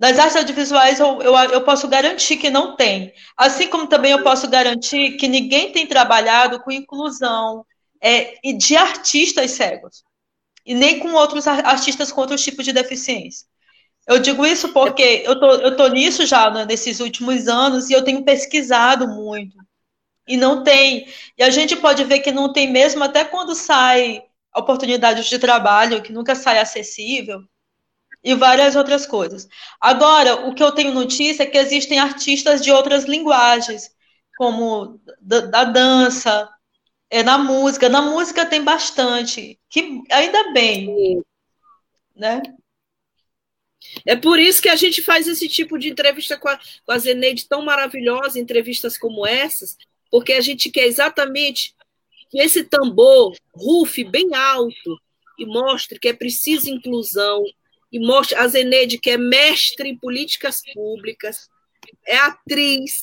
Nas 0.00 0.18
artes 0.18 0.36
audiovisuais, 0.36 0.98
eu, 0.98 1.20
eu, 1.20 1.34
eu, 1.36 1.62
posso 1.62 1.86
garantir 1.86 2.38
que 2.38 2.48
não 2.48 2.74
tem. 2.74 3.12
Assim 3.36 3.68
como 3.68 3.86
também 3.86 4.12
eu 4.12 4.22
posso 4.22 4.48
garantir 4.48 5.18
que 5.18 5.28
ninguém 5.28 5.72
tem 5.72 5.86
trabalhado 5.86 6.58
com 6.60 6.70
inclusão 6.70 7.66
é, 8.00 8.38
de 8.56 8.76
artistas 8.76 9.50
cegos, 9.50 10.02
e 10.64 10.74
nem 10.74 10.98
com 10.98 11.12
outros 11.12 11.46
artistas 11.46 12.10
com 12.10 12.22
outros 12.22 12.42
tipos 12.42 12.64
de 12.64 12.72
deficiência. 12.72 13.46
Eu 14.08 14.18
digo 14.18 14.46
isso 14.46 14.70
porque 14.72 15.22
eu 15.26 15.38
tô, 15.38 15.52
eu 15.56 15.76
tô 15.76 15.86
nisso 15.88 16.24
já 16.24 16.50
né, 16.50 16.64
nesses 16.64 17.00
últimos 17.00 17.46
anos 17.46 17.90
e 17.90 17.92
eu 17.92 18.02
tenho 18.02 18.24
pesquisado 18.24 19.06
muito. 19.06 19.54
E 20.26 20.34
não 20.36 20.64
tem. 20.64 21.06
E 21.36 21.42
a 21.42 21.50
gente 21.50 21.76
pode 21.76 22.04
ver 22.04 22.20
que 22.20 22.32
não 22.32 22.52
tem 22.52 22.70
mesmo 22.72 23.04
até 23.04 23.22
quando 23.22 23.54
sai 23.54 24.22
oportunidades 24.56 25.26
de 25.26 25.38
trabalho, 25.38 26.02
que 26.02 26.12
nunca 26.12 26.34
sai 26.34 26.58
acessível, 26.58 27.44
e 28.22 28.34
várias 28.34 28.76
outras 28.76 29.06
coisas. 29.06 29.48
Agora, 29.80 30.46
o 30.46 30.54
que 30.54 30.62
eu 30.62 30.72
tenho 30.72 30.92
notícia 30.92 31.44
é 31.44 31.46
que 31.46 31.58
existem 31.58 31.98
artistas 31.98 32.60
de 32.62 32.70
outras 32.70 33.04
linguagens, 33.04 33.90
como 34.36 35.00
da, 35.20 35.40
da 35.40 35.64
dança, 35.64 36.48
é, 37.10 37.22
na 37.22 37.38
música. 37.38 37.88
Na 37.88 38.02
música 38.02 38.46
tem 38.46 38.62
bastante, 38.62 39.58
que 39.68 40.02
ainda 40.10 40.52
bem, 40.52 41.22
né? 42.14 42.42
É 44.06 44.14
por 44.14 44.38
isso 44.38 44.60
que 44.60 44.68
a 44.68 44.76
gente 44.76 45.02
faz 45.02 45.26
esse 45.26 45.48
tipo 45.48 45.78
de 45.78 45.88
entrevista 45.88 46.36
com 46.36 46.48
a, 46.48 46.58
com 46.84 46.92
a 46.92 46.98
Zeneide 46.98 47.48
tão 47.48 47.62
maravilhosa, 47.62 48.38
entrevistas 48.38 48.96
como 48.98 49.26
essas, 49.26 49.76
porque 50.10 50.34
a 50.34 50.40
gente 50.40 50.70
quer 50.70 50.86
exatamente 50.86 51.74
que 52.30 52.38
esse 52.40 52.64
tambor 52.64 53.34
rufe 53.54 54.04
bem 54.04 54.34
alto 54.34 55.00
e 55.38 55.46
mostre 55.46 55.98
que 55.98 56.08
é 56.08 56.12
preciso 56.12 56.70
inclusão, 56.70 57.42
e 57.92 57.98
mostre 57.98 58.36
a 58.36 58.46
Zeneide 58.46 58.98
que 58.98 59.10
é 59.10 59.16
mestre 59.16 59.88
em 59.88 59.98
políticas 59.98 60.62
públicas, 60.72 61.48
é 62.06 62.16
atriz, 62.16 63.00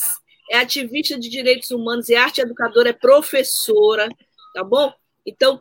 é 0.49 0.57
ativista 0.57 1.19
de 1.19 1.29
direitos 1.29 1.71
humanos, 1.71 2.09
é 2.09 2.15
arte 2.15 2.41
educadora, 2.41 2.89
é 2.89 2.93
professora, 2.93 4.07
tá 4.53 4.63
bom? 4.63 4.93
Então, 5.25 5.59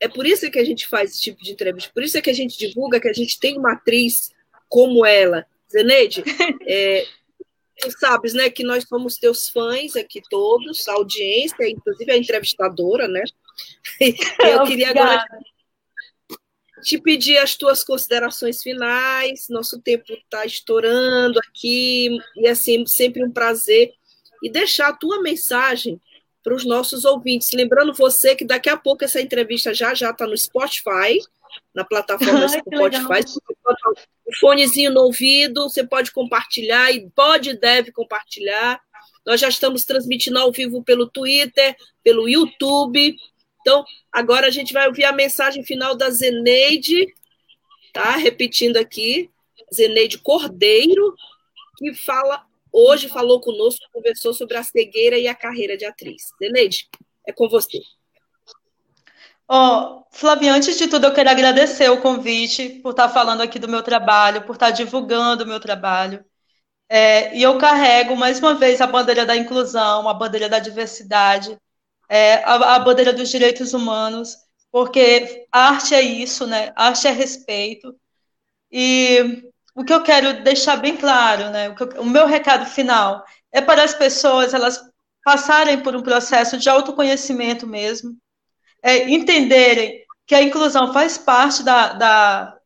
é 0.00 0.06
por 0.06 0.26
isso 0.26 0.50
que 0.50 0.58
a 0.58 0.64
gente 0.64 0.86
faz 0.86 1.12
esse 1.12 1.22
tipo 1.22 1.42
de 1.42 1.52
entrevista, 1.52 1.90
por 1.92 2.02
isso 2.02 2.18
é 2.18 2.22
que 2.22 2.30
a 2.30 2.34
gente 2.34 2.58
divulga 2.58 3.00
que 3.00 3.08
a 3.08 3.12
gente 3.12 3.38
tem 3.40 3.58
uma 3.58 3.72
atriz 3.72 4.32
como 4.68 5.04
ela. 5.04 5.46
Zeneide, 5.70 6.22
é, 6.66 7.06
tu 7.78 7.90
sabes, 7.98 8.34
né, 8.34 8.50
que 8.50 8.62
nós 8.62 8.84
somos 8.84 9.16
teus 9.16 9.48
fãs 9.48 9.96
aqui 9.96 10.20
todos, 10.28 10.86
a 10.88 10.92
audiência, 10.92 11.68
inclusive 11.68 12.12
a 12.12 12.16
entrevistadora, 12.16 13.08
né? 13.08 13.22
Eu 14.40 14.64
queria 14.64 14.90
agora 14.90 15.24
te 16.82 16.98
pedir 16.98 17.38
as 17.38 17.54
tuas 17.56 17.84
considerações 17.84 18.62
finais. 18.62 19.48
Nosso 19.48 19.80
tempo 19.80 20.04
está 20.12 20.44
estourando 20.44 21.38
aqui 21.48 22.18
e 22.36 22.48
assim 22.48 22.86
sempre 22.86 23.24
um 23.24 23.30
prazer 23.30 23.92
e 24.42 24.50
deixar 24.50 24.88
a 24.88 24.92
tua 24.92 25.20
mensagem 25.20 26.00
para 26.42 26.54
os 26.54 26.64
nossos 26.64 27.04
ouvintes. 27.04 27.50
Lembrando 27.52 27.92
você 27.92 28.34
que 28.34 28.44
daqui 28.44 28.68
a 28.68 28.76
pouco 28.76 29.04
essa 29.04 29.20
entrevista 29.20 29.74
já 29.74 29.94
já 29.94 30.10
está 30.10 30.26
no 30.26 30.36
Spotify, 30.36 31.18
na 31.74 31.84
plataforma 31.84 32.46
Ai, 33.10 33.22
Spotify. 33.22 33.36
O 34.26 34.36
fonezinho 34.38 34.92
no 34.92 35.02
ouvido, 35.02 35.68
você 35.68 35.84
pode 35.84 36.12
compartilhar 36.12 36.92
e 36.92 37.10
pode 37.10 37.50
e 37.50 37.58
deve 37.58 37.92
compartilhar. 37.92 38.80
Nós 39.26 39.40
já 39.40 39.48
estamos 39.48 39.84
transmitindo 39.84 40.38
ao 40.38 40.52
vivo 40.52 40.82
pelo 40.82 41.06
Twitter, 41.06 41.76
pelo 42.02 42.28
YouTube. 42.28 43.16
Então, 43.68 43.84
agora 44.10 44.46
a 44.46 44.50
gente 44.50 44.72
vai 44.72 44.86
ouvir 44.86 45.04
a 45.04 45.12
mensagem 45.12 45.62
final 45.62 45.94
da 45.94 46.08
Zeneide, 46.08 47.06
tá? 47.92 48.16
Repetindo 48.16 48.78
aqui, 48.78 49.30
Zeneide 49.72 50.16
Cordeiro, 50.16 51.14
que 51.76 51.92
fala 51.92 52.46
hoje 52.72 53.10
falou 53.10 53.42
conosco, 53.42 53.84
conversou 53.92 54.32
sobre 54.32 54.56
a 54.56 54.64
cegueira 54.64 55.18
e 55.18 55.28
a 55.28 55.34
carreira 55.34 55.76
de 55.76 55.84
atriz. 55.84 56.30
Zeneide, 56.42 56.88
é 57.26 57.32
com 57.32 57.46
você. 57.46 57.78
Oh, 59.46 60.02
Flávia, 60.12 60.54
antes 60.54 60.78
de 60.78 60.88
tudo, 60.88 61.06
eu 61.06 61.12
quero 61.12 61.28
agradecer 61.28 61.90
o 61.90 62.00
convite 62.00 62.80
por 62.82 62.92
estar 62.92 63.10
falando 63.10 63.42
aqui 63.42 63.58
do 63.58 63.68
meu 63.68 63.82
trabalho, 63.82 64.46
por 64.46 64.54
estar 64.54 64.70
divulgando 64.70 65.44
o 65.44 65.46
meu 65.46 65.60
trabalho. 65.60 66.24
É, 66.88 67.36
e 67.36 67.42
eu 67.42 67.58
carrego, 67.58 68.16
mais 68.16 68.38
uma 68.38 68.54
vez, 68.54 68.80
a 68.80 68.86
bandeira 68.86 69.26
da 69.26 69.36
inclusão, 69.36 70.08
a 70.08 70.14
bandeira 70.14 70.48
da 70.48 70.58
diversidade, 70.58 71.58
é, 72.08 72.36
a, 72.44 72.76
a, 72.76 72.78
bandeira 72.78 73.12
dos 73.12 73.28
direitos 73.28 73.74
humanos, 73.74 74.36
porque 74.70 75.46
arte 75.52 75.94
é 75.94 76.02
isso, 76.02 76.46
né? 76.46 76.72
Arte 76.76 77.06
é 77.06 77.10
respeito. 77.10 77.94
E 78.70 79.44
o 79.74 79.84
que 79.84 79.92
eu 79.92 80.02
quero 80.02 80.42
deixar 80.42 80.76
bem 80.76 80.96
claro, 80.96 81.50
né? 81.50 81.70
O, 81.70 81.74
eu, 81.78 82.02
o 82.02 82.06
meu 82.06 82.26
recado 82.26 82.66
final 82.66 83.24
é 83.52 83.60
para 83.60 83.82
as 83.82 83.94
pessoas 83.94 84.54
elas 84.54 84.82
passarem 85.24 85.80
por 85.80 85.94
um 85.94 86.02
processo 86.02 86.56
de 86.56 86.68
autoconhecimento 86.70 87.66
mesmo, 87.66 88.16
é, 88.82 89.08
entenderem 89.10 90.02
que 90.26 90.34
a 90.34 90.42
inclusão 90.42 90.92
faz 90.92 91.18
parte 91.18 91.62
da, 91.62 91.92
da, 91.92 92.58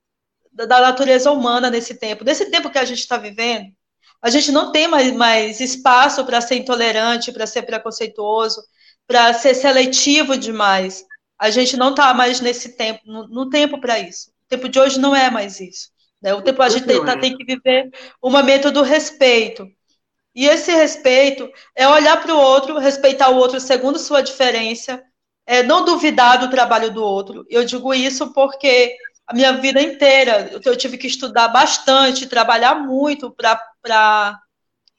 da 0.52 0.80
natureza 0.80 1.30
humana 1.32 1.70
nesse 1.70 1.94
tempo. 1.94 2.24
Nesse 2.24 2.50
tempo 2.50 2.70
que 2.70 2.78
a 2.78 2.84
gente 2.84 3.00
está 3.00 3.16
vivendo, 3.16 3.72
a 4.20 4.30
gente 4.30 4.52
não 4.52 4.70
tem 4.70 4.86
mais, 4.86 5.12
mais 5.12 5.60
espaço 5.60 6.24
para 6.24 6.40
ser 6.40 6.56
intolerante, 6.56 7.32
para 7.32 7.46
ser 7.46 7.62
preconceituoso, 7.62 8.62
para 9.06 9.32
ser 9.34 9.54
seletivo 9.54 10.36
demais. 10.36 11.04
A 11.38 11.50
gente 11.50 11.76
não 11.76 11.90
está 11.90 12.14
mais 12.14 12.40
nesse 12.40 12.76
tempo, 12.76 13.00
no, 13.04 13.28
no 13.28 13.50
tempo 13.50 13.80
para 13.80 13.98
isso. 13.98 14.30
O 14.30 14.48
tempo 14.48 14.68
de 14.68 14.78
hoje 14.78 14.98
não 15.00 15.14
é 15.14 15.30
mais 15.30 15.60
isso. 15.60 15.90
Né? 16.22 16.32
O 16.32 16.42
tempo 16.42 16.62
a 16.62 16.68
gente 16.68 16.86
tem, 16.86 17.04
tá, 17.04 17.18
tem 17.18 17.36
que 17.36 17.44
viver 17.44 17.90
um 18.22 18.30
momento 18.30 18.70
do 18.70 18.82
respeito. 18.82 19.66
E 20.34 20.46
esse 20.46 20.72
respeito 20.72 21.50
é 21.74 21.86
olhar 21.86 22.22
para 22.22 22.34
o 22.34 22.38
outro, 22.38 22.78
respeitar 22.78 23.28
o 23.28 23.36
outro 23.36 23.60
segundo 23.60 23.98
sua 23.98 24.22
diferença, 24.22 25.02
é, 25.44 25.62
não 25.62 25.84
duvidar 25.84 26.38
do 26.38 26.48
trabalho 26.48 26.90
do 26.90 27.02
outro. 27.02 27.44
Eu 27.50 27.64
digo 27.64 27.92
isso 27.92 28.32
porque 28.32 28.96
a 29.26 29.34
minha 29.34 29.52
vida 29.52 29.80
inteira 29.80 30.50
eu 30.64 30.76
tive 30.76 30.96
que 30.96 31.06
estudar 31.06 31.48
bastante, 31.48 32.26
trabalhar 32.26 32.76
muito 32.76 33.30
para 33.30 34.40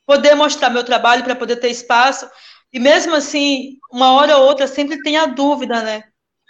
poder 0.06 0.36
mostrar 0.36 0.70
meu 0.70 0.84
trabalho, 0.84 1.24
para 1.24 1.36
poder 1.36 1.56
ter 1.56 1.70
espaço. 1.70 2.30
E 2.74 2.80
mesmo 2.80 3.14
assim, 3.14 3.78
uma 3.92 4.14
hora 4.14 4.38
ou 4.38 4.48
outra 4.48 4.68
sempre 4.68 5.00
tem 5.04 5.16
a 5.16 5.28
dúvida, 5.28 5.82
né? 5.84 6.04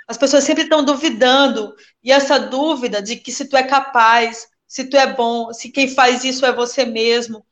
As 0.08 0.18
pessoas 0.18 0.46
sempre 0.46 0.64
estão 0.64 0.84
duvidando. 0.84 1.76
E 2.02 2.12
essa 2.12 2.40
dúvida 2.40 3.02
de 3.02 3.18
que 3.18 3.32
se 3.32 3.46
tu 3.46 3.58
é 3.58 3.64
capaz, 3.64 4.48
se 4.66 4.86
tu 4.86 4.96
é 4.96 5.06
bom, 5.06 5.54
se 5.54 5.70
quem 5.70 5.88
faz 5.88 6.24
isso 6.24 6.46
é 6.46 6.54
você 6.54 6.86
mesmo, 6.86 7.46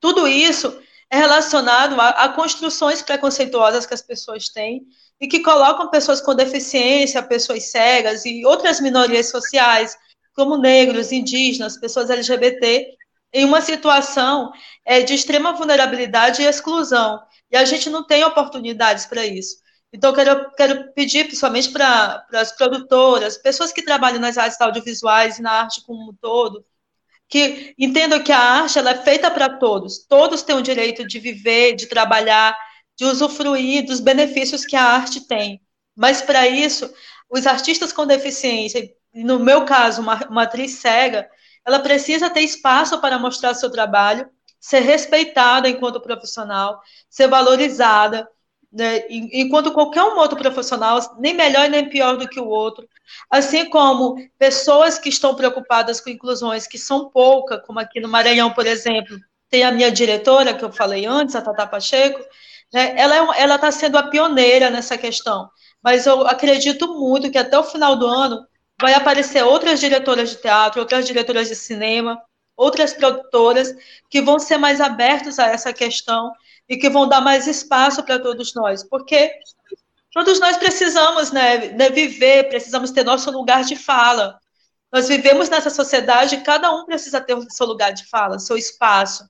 tudo 0.00 0.28
isso 0.28 0.80
é 1.10 1.16
relacionado 1.18 2.00
a, 2.00 2.08
a 2.08 2.28
construções 2.30 3.02
preconceituosas 3.02 3.84
que 3.84 3.94
as 3.94 4.00
pessoas 4.00 4.48
têm 4.48 4.86
e 5.20 5.26
que 5.28 5.40
colocam 5.40 5.90
pessoas 5.90 6.20
com 6.20 6.34
deficiência, 6.34 7.22
pessoas 7.22 7.70
cegas 7.70 8.24
e 8.24 8.44
outras 8.46 8.80
minorias 8.80 9.28
sociais, 9.28 9.96
como 10.34 10.56
negros, 10.56 11.12
indígenas, 11.12 11.78
pessoas 11.78 12.08
LGBT, 12.08 12.96
em 13.32 13.44
uma 13.44 13.60
situação 13.60 14.52
é, 14.84 15.02
de 15.02 15.14
extrema 15.14 15.52
vulnerabilidade 15.52 16.42
e 16.42 16.46
exclusão. 16.46 17.20
E 17.52 17.56
a 17.56 17.64
gente 17.66 17.90
não 17.90 18.02
tem 18.04 18.24
oportunidades 18.24 19.04
para 19.04 19.26
isso. 19.26 19.56
Então, 19.92 20.14
quero, 20.14 20.50
quero 20.52 20.92
pedir, 20.94 21.24
principalmente 21.24 21.70
para 21.70 22.26
as 22.32 22.50
produtoras, 22.52 23.36
pessoas 23.36 23.72
que 23.72 23.82
trabalham 23.82 24.18
nas 24.18 24.38
artes 24.38 24.58
audiovisuais 24.58 25.38
e 25.38 25.42
na 25.42 25.52
arte 25.52 25.84
como 25.84 26.10
um 26.10 26.14
todo, 26.14 26.64
que 27.28 27.74
entendam 27.78 28.22
que 28.22 28.32
a 28.32 28.38
arte 28.38 28.78
ela 28.78 28.92
é 28.92 29.02
feita 29.02 29.30
para 29.30 29.58
todos. 29.58 29.98
Todos 30.06 30.42
têm 30.42 30.56
o 30.56 30.62
direito 30.62 31.06
de 31.06 31.18
viver, 31.18 31.74
de 31.74 31.86
trabalhar, 31.86 32.56
de 32.96 33.04
usufruir 33.04 33.84
dos 33.84 34.00
benefícios 34.00 34.64
que 34.64 34.76
a 34.76 34.84
arte 34.84 35.26
tem. 35.26 35.60
Mas 35.94 36.22
para 36.22 36.48
isso, 36.48 36.90
os 37.28 37.46
artistas 37.46 37.92
com 37.92 38.06
deficiência, 38.06 38.90
no 39.14 39.38
meu 39.38 39.66
caso, 39.66 40.00
uma, 40.00 40.26
uma 40.28 40.44
atriz 40.44 40.72
cega, 40.72 41.28
ela 41.66 41.80
precisa 41.80 42.30
ter 42.30 42.40
espaço 42.40 42.98
para 43.00 43.18
mostrar 43.18 43.54
seu 43.54 43.70
trabalho, 43.70 44.28
ser 44.62 44.80
respeitada 44.80 45.68
enquanto 45.68 46.00
profissional, 46.00 46.80
ser 47.10 47.26
valorizada, 47.26 48.28
né, 48.72 49.04
enquanto 49.10 49.72
qualquer 49.72 50.04
um 50.04 50.16
outro 50.16 50.38
profissional, 50.38 50.98
nem 51.18 51.34
melhor 51.34 51.68
nem 51.68 51.88
pior 51.90 52.16
do 52.16 52.28
que 52.28 52.40
o 52.40 52.46
outro, 52.46 52.88
assim 53.28 53.68
como 53.68 54.16
pessoas 54.38 54.98
que 54.98 55.08
estão 55.08 55.34
preocupadas 55.34 56.00
com 56.00 56.08
inclusões, 56.08 56.66
que 56.66 56.78
são 56.78 57.10
poucas, 57.10 57.60
como 57.66 57.80
aqui 57.80 58.00
no 58.00 58.08
Maranhão, 58.08 58.52
por 58.52 58.66
exemplo, 58.66 59.18
tem 59.50 59.64
a 59.64 59.72
minha 59.72 59.90
diretora, 59.90 60.54
que 60.54 60.64
eu 60.64 60.72
falei 60.72 61.04
antes, 61.04 61.34
a 61.34 61.42
Tata 61.42 61.66
Pacheco, 61.66 62.20
né? 62.72 62.94
Ela 62.96 63.56
está 63.56 63.70
sendo 63.70 63.98
a 63.98 64.04
pioneira 64.04 64.70
nessa 64.70 64.96
questão. 64.96 65.50
Mas 65.82 66.06
eu 66.06 66.26
acredito 66.26 66.88
muito 66.94 67.30
que 67.30 67.36
até 67.36 67.58
o 67.58 67.64
final 67.64 67.96
do 67.96 68.06
ano 68.06 68.46
vai 68.80 68.94
aparecer 68.94 69.44
outras 69.44 69.80
diretoras 69.80 70.30
de 70.30 70.36
teatro, 70.36 70.80
outras 70.80 71.06
diretoras 71.06 71.48
de 71.48 71.54
cinema, 71.56 72.18
outras 72.62 72.94
produtoras 72.94 73.74
que 74.08 74.22
vão 74.22 74.38
ser 74.38 74.58
mais 74.58 74.80
abertos 74.80 75.38
a 75.38 75.46
essa 75.46 75.72
questão 75.72 76.32
e 76.68 76.76
que 76.76 76.88
vão 76.88 77.08
dar 77.08 77.20
mais 77.20 77.46
espaço 77.46 78.02
para 78.04 78.18
todos 78.18 78.54
nós, 78.54 78.84
porque 78.84 79.32
todos 80.12 80.38
nós 80.38 80.56
precisamos 80.56 81.32
né, 81.32 81.72
né, 81.72 81.90
viver, 81.90 82.48
precisamos 82.48 82.90
ter 82.90 83.04
nosso 83.04 83.30
lugar 83.30 83.64
de 83.64 83.76
fala. 83.76 84.38
Nós 84.92 85.08
vivemos 85.08 85.48
nessa 85.48 85.70
sociedade 85.70 86.36
e 86.36 86.40
cada 86.42 86.70
um 86.70 86.84
precisa 86.84 87.20
ter 87.20 87.34
o 87.34 87.50
seu 87.50 87.66
lugar 87.66 87.92
de 87.92 88.06
fala, 88.08 88.38
seu 88.38 88.56
espaço. 88.56 89.24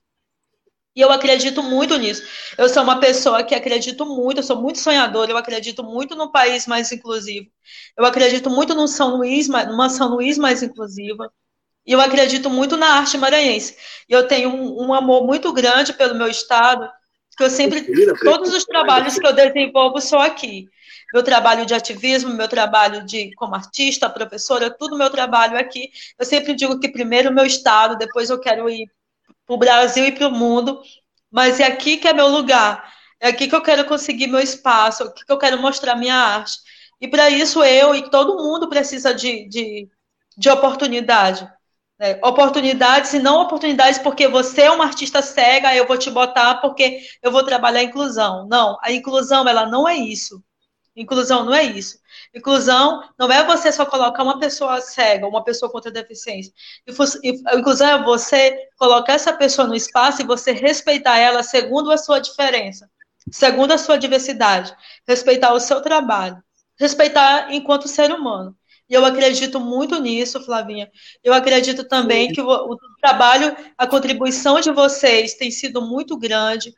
E 0.95 1.01
eu 1.01 1.11
acredito 1.11 1.63
muito 1.63 1.97
nisso. 1.97 2.21
Eu 2.55 2.69
sou 2.69 2.83
uma 2.83 2.99
pessoa 2.99 3.43
que 3.43 3.55
acredito 3.55 4.05
muito, 4.05 4.39
eu 4.39 4.43
sou 4.43 4.61
muito 4.61 4.77
sonhadora, 4.77 5.31
eu 5.31 5.37
acredito 5.37 5.83
muito 5.83 6.15
num 6.15 6.31
país 6.31 6.67
mais 6.67 6.91
inclusivo. 6.91 7.49
Eu 7.97 8.05
acredito 8.05 8.49
muito 8.49 8.75
num 8.75 8.87
São 8.87 9.17
Luís, 9.17 9.47
numa 9.47 9.89
São 9.89 10.09
Luís 10.09 10.37
mais 10.37 10.61
inclusiva. 10.61 11.31
E 11.85 11.91
eu 11.91 11.99
acredito 11.99 12.49
muito 12.49 12.77
na 12.77 12.99
arte 12.99 13.17
maranhense. 13.17 13.75
E 14.07 14.13
eu 14.13 14.27
tenho 14.27 14.49
um, 14.49 14.87
um 14.87 14.93
amor 14.93 15.25
muito 15.25 15.51
grande 15.51 15.93
pelo 15.93 16.15
meu 16.15 16.27
estado, 16.27 16.89
que 17.37 17.43
eu 17.43 17.49
sempre, 17.49 17.85
todos 18.23 18.53
os 18.53 18.63
trabalhos 18.63 19.17
que 19.17 19.25
eu 19.25 19.33
desenvolvo 19.33 19.99
são 19.99 20.19
aqui. 20.19 20.67
Meu 21.13 21.23
trabalho 21.23 21.65
de 21.65 21.73
ativismo, 21.73 22.33
meu 22.33 22.47
trabalho 22.47 23.05
de 23.05 23.33
como 23.35 23.55
artista, 23.55 24.09
professora, 24.09 24.69
tudo 24.69 24.97
meu 24.97 25.09
trabalho 25.09 25.57
aqui. 25.57 25.91
Eu 26.17 26.25
sempre 26.25 26.53
digo 26.55 26.79
que 26.79 26.89
primeiro 26.89 27.29
o 27.29 27.33
meu 27.33 27.45
estado, 27.45 27.97
depois 27.97 28.29
eu 28.29 28.39
quero 28.39 28.69
ir 28.69 28.87
para 29.45 29.55
o 29.55 29.57
Brasil 29.57 30.05
e 30.05 30.11
para 30.11 30.27
o 30.27 30.31
mundo, 30.31 30.81
mas 31.31 31.59
é 31.59 31.65
aqui 31.65 31.97
que 31.97 32.07
é 32.07 32.13
meu 32.13 32.27
lugar, 32.27 32.91
é 33.19 33.29
aqui 33.29 33.47
que 33.47 33.55
eu 33.55 33.61
quero 33.61 33.85
conseguir 33.85 34.27
meu 34.27 34.39
espaço, 34.39 35.03
é 35.03 35.07
aqui 35.07 35.25
que 35.25 35.31
eu 35.31 35.37
quero 35.37 35.59
mostrar 35.59 35.95
minha 35.95 36.15
arte. 36.15 36.57
E 37.01 37.07
para 37.07 37.29
isso 37.29 37.63
eu 37.63 37.93
e 37.95 38.09
todo 38.09 38.37
mundo 38.43 38.69
precisa 38.69 39.13
de, 39.13 39.47
de, 39.49 39.89
de 40.37 40.49
oportunidade. 40.49 41.47
Né? 41.99 42.19
Oportunidades 42.23 43.13
e 43.13 43.19
não 43.19 43.41
oportunidades 43.41 43.99
porque 43.99 44.27
você 44.27 44.63
é 44.63 44.71
uma 44.71 44.85
artista 44.85 45.21
cega, 45.21 45.75
eu 45.75 45.87
vou 45.87 45.97
te 45.97 46.09
botar 46.09 46.55
porque 46.55 47.01
eu 47.21 47.31
vou 47.31 47.43
trabalhar 47.43 47.79
a 47.79 47.83
inclusão. 47.83 48.47
Não, 48.47 48.77
a 48.81 48.91
inclusão 48.91 49.47
ela 49.47 49.65
não 49.65 49.87
é 49.87 49.95
isso. 49.95 50.43
Inclusão 50.95 51.43
não 51.43 51.53
é 51.53 51.63
isso. 51.63 51.97
Inclusão 52.33 53.03
não 53.17 53.31
é 53.31 53.43
você 53.43 53.71
só 53.71 53.85
colocar 53.85 54.21
uma 54.23 54.39
pessoa 54.39 54.79
cega, 54.79 55.27
uma 55.27 55.43
pessoa 55.43 55.71
com 55.71 55.79
deficiência. 55.79 56.53
Inclusão 57.55 57.87
é 57.87 58.03
você 58.03 58.55
colocar 58.77 59.13
essa 59.13 59.33
pessoa 59.33 59.67
no 59.67 59.75
espaço 59.75 60.21
e 60.21 60.25
você 60.25 60.51
respeitar 60.51 61.17
ela 61.17 61.41
segundo 61.41 61.91
a 61.91 61.97
sua 61.97 62.19
diferença, 62.19 62.89
segundo 63.31 63.71
a 63.71 63.77
sua 63.77 63.97
diversidade, 63.97 64.75
respeitar 65.07 65.53
o 65.53 65.59
seu 65.59 65.81
trabalho, 65.81 66.37
respeitar 66.77 67.51
enquanto 67.51 67.87
ser 67.87 68.11
humano. 68.11 68.55
E 68.93 68.95
eu 68.95 69.03
acredito 69.03 69.59
muito 69.59 69.99
nisso, 69.99 70.39
Flavinha. 70.45 70.87
Eu 71.23 71.33
acredito 71.33 71.83
também 71.83 72.31
que 72.31 72.39
o, 72.39 72.47
o 72.47 72.77
trabalho, 73.01 73.57
a 73.75 73.87
contribuição 73.87 74.61
de 74.61 74.69
vocês 74.69 75.33
tem 75.33 75.49
sido 75.49 75.81
muito 75.81 76.15
grande. 76.15 76.71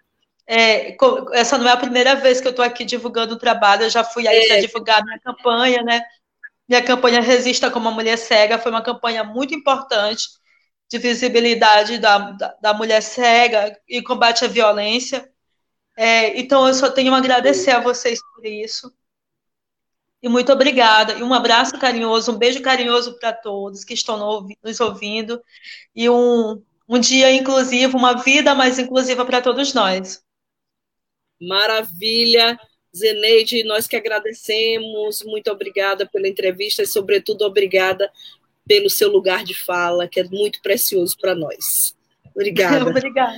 É, 0.47 0.95
essa 1.33 1.57
não 1.57 1.67
é 1.67 1.73
a 1.73 1.77
primeira 1.77 2.15
vez 2.15 2.39
que 2.39 2.47
eu 2.47 2.51
estou 2.51 2.63
aqui 2.63 2.85
divulgando 2.85 3.33
o 3.33 3.37
trabalho, 3.37 3.83
eu 3.83 3.89
já 3.89 4.01
fui 4.01 4.29
aí 4.29 4.47
para 4.47 4.55
é. 4.55 4.61
divulgar 4.61 5.03
minha 5.03 5.19
campanha, 5.19 5.83
né? 5.83 6.01
Minha 6.69 6.81
campanha 6.81 7.19
Resista 7.19 7.69
como 7.69 7.89
a 7.89 7.91
Mulher 7.91 8.17
Cega 8.17 8.57
foi 8.57 8.71
uma 8.71 8.81
campanha 8.81 9.25
muito 9.25 9.53
importante 9.53 10.23
de 10.89 10.97
visibilidade 10.97 11.97
da, 11.97 12.31
da, 12.31 12.55
da 12.61 12.73
mulher 12.73 13.01
cega 13.01 13.77
e 13.89 14.01
combate 14.01 14.45
à 14.45 14.47
violência. 14.47 15.29
É, 15.97 16.39
então, 16.39 16.65
eu 16.65 16.73
só 16.73 16.89
tenho 16.89 17.13
a 17.13 17.17
agradecer 17.17 17.71
a 17.71 17.81
vocês 17.81 18.21
por 18.33 18.45
isso. 18.45 18.89
E 20.21 20.29
muito 20.29 20.51
obrigada. 20.51 21.13
E 21.13 21.23
um 21.23 21.33
abraço 21.33 21.77
carinhoso, 21.77 22.31
um 22.31 22.37
beijo 22.37 22.61
carinhoso 22.61 23.17
para 23.19 23.33
todos 23.33 23.83
que 23.83 23.93
estão 23.93 24.47
nos 24.63 24.79
ouvindo. 24.79 25.41
E 25.95 26.09
um, 26.09 26.61
um 26.87 26.99
dia 26.99 27.31
inclusivo, 27.31 27.97
uma 27.97 28.13
vida 28.13 28.55
mais 28.55 28.79
inclusiva 28.79 29.25
para 29.25 29.41
todos 29.41 29.73
nós. 29.73 30.23
Maravilha. 31.39 32.57
Zeneide, 32.95 33.63
nós 33.65 33.87
que 33.87 33.95
agradecemos, 33.97 35.21
muito 35.23 35.51
obrigada 35.51 36.05
pela 36.05 36.29
entrevista 36.29 36.81
e, 36.81 36.87
sobretudo, 36.87 37.41
obrigada 37.41 38.09
pelo 38.65 38.89
seu 38.89 39.11
lugar 39.11 39.43
de 39.43 39.53
fala, 39.53 40.07
que 40.07 40.21
é 40.21 40.23
muito 40.23 40.61
precioso 40.61 41.17
para 41.17 41.35
nós. 41.35 41.93
Obrigada. 42.33 42.85
obrigada. 42.89 43.37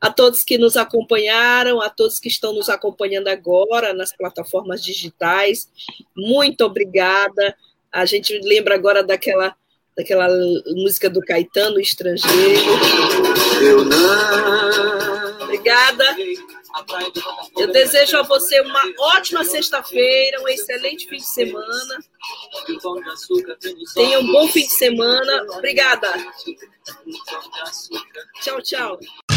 A 0.00 0.10
todos 0.10 0.42
que 0.42 0.56
nos 0.56 0.76
acompanharam, 0.76 1.80
a 1.80 1.90
todos 1.90 2.18
que 2.18 2.28
estão 2.28 2.54
nos 2.54 2.68
acompanhando 2.68 3.28
agora 3.28 3.92
nas 3.92 4.16
plataformas 4.16 4.82
digitais, 4.82 5.68
muito 6.16 6.64
obrigada. 6.64 7.54
A 7.92 8.06
gente 8.06 8.38
lembra 8.42 8.74
agora 8.74 9.02
daquela, 9.02 9.54
daquela 9.96 10.26
música 10.68 11.10
do 11.10 11.20
Caetano, 11.20 11.78
Estrangeiro. 11.78 12.62
Eu 13.60 13.84
não. 13.84 15.42
Obrigada. 15.42 16.04
Eu 17.58 17.72
desejo 17.72 18.16
a 18.16 18.22
você 18.22 18.60
uma 18.60 18.80
ótima 19.16 19.44
sexta-feira, 19.44 20.40
um 20.40 20.48
excelente 20.48 21.08
fim 21.08 21.16
de 21.16 21.26
semana. 21.26 21.98
Tenha 23.94 24.20
um 24.20 24.32
bom 24.32 24.48
fim 24.48 24.62
de 24.62 24.72
semana. 24.72 25.46
Obrigada. 25.56 26.08
Tchau, 28.40 28.62
tchau. 28.62 28.98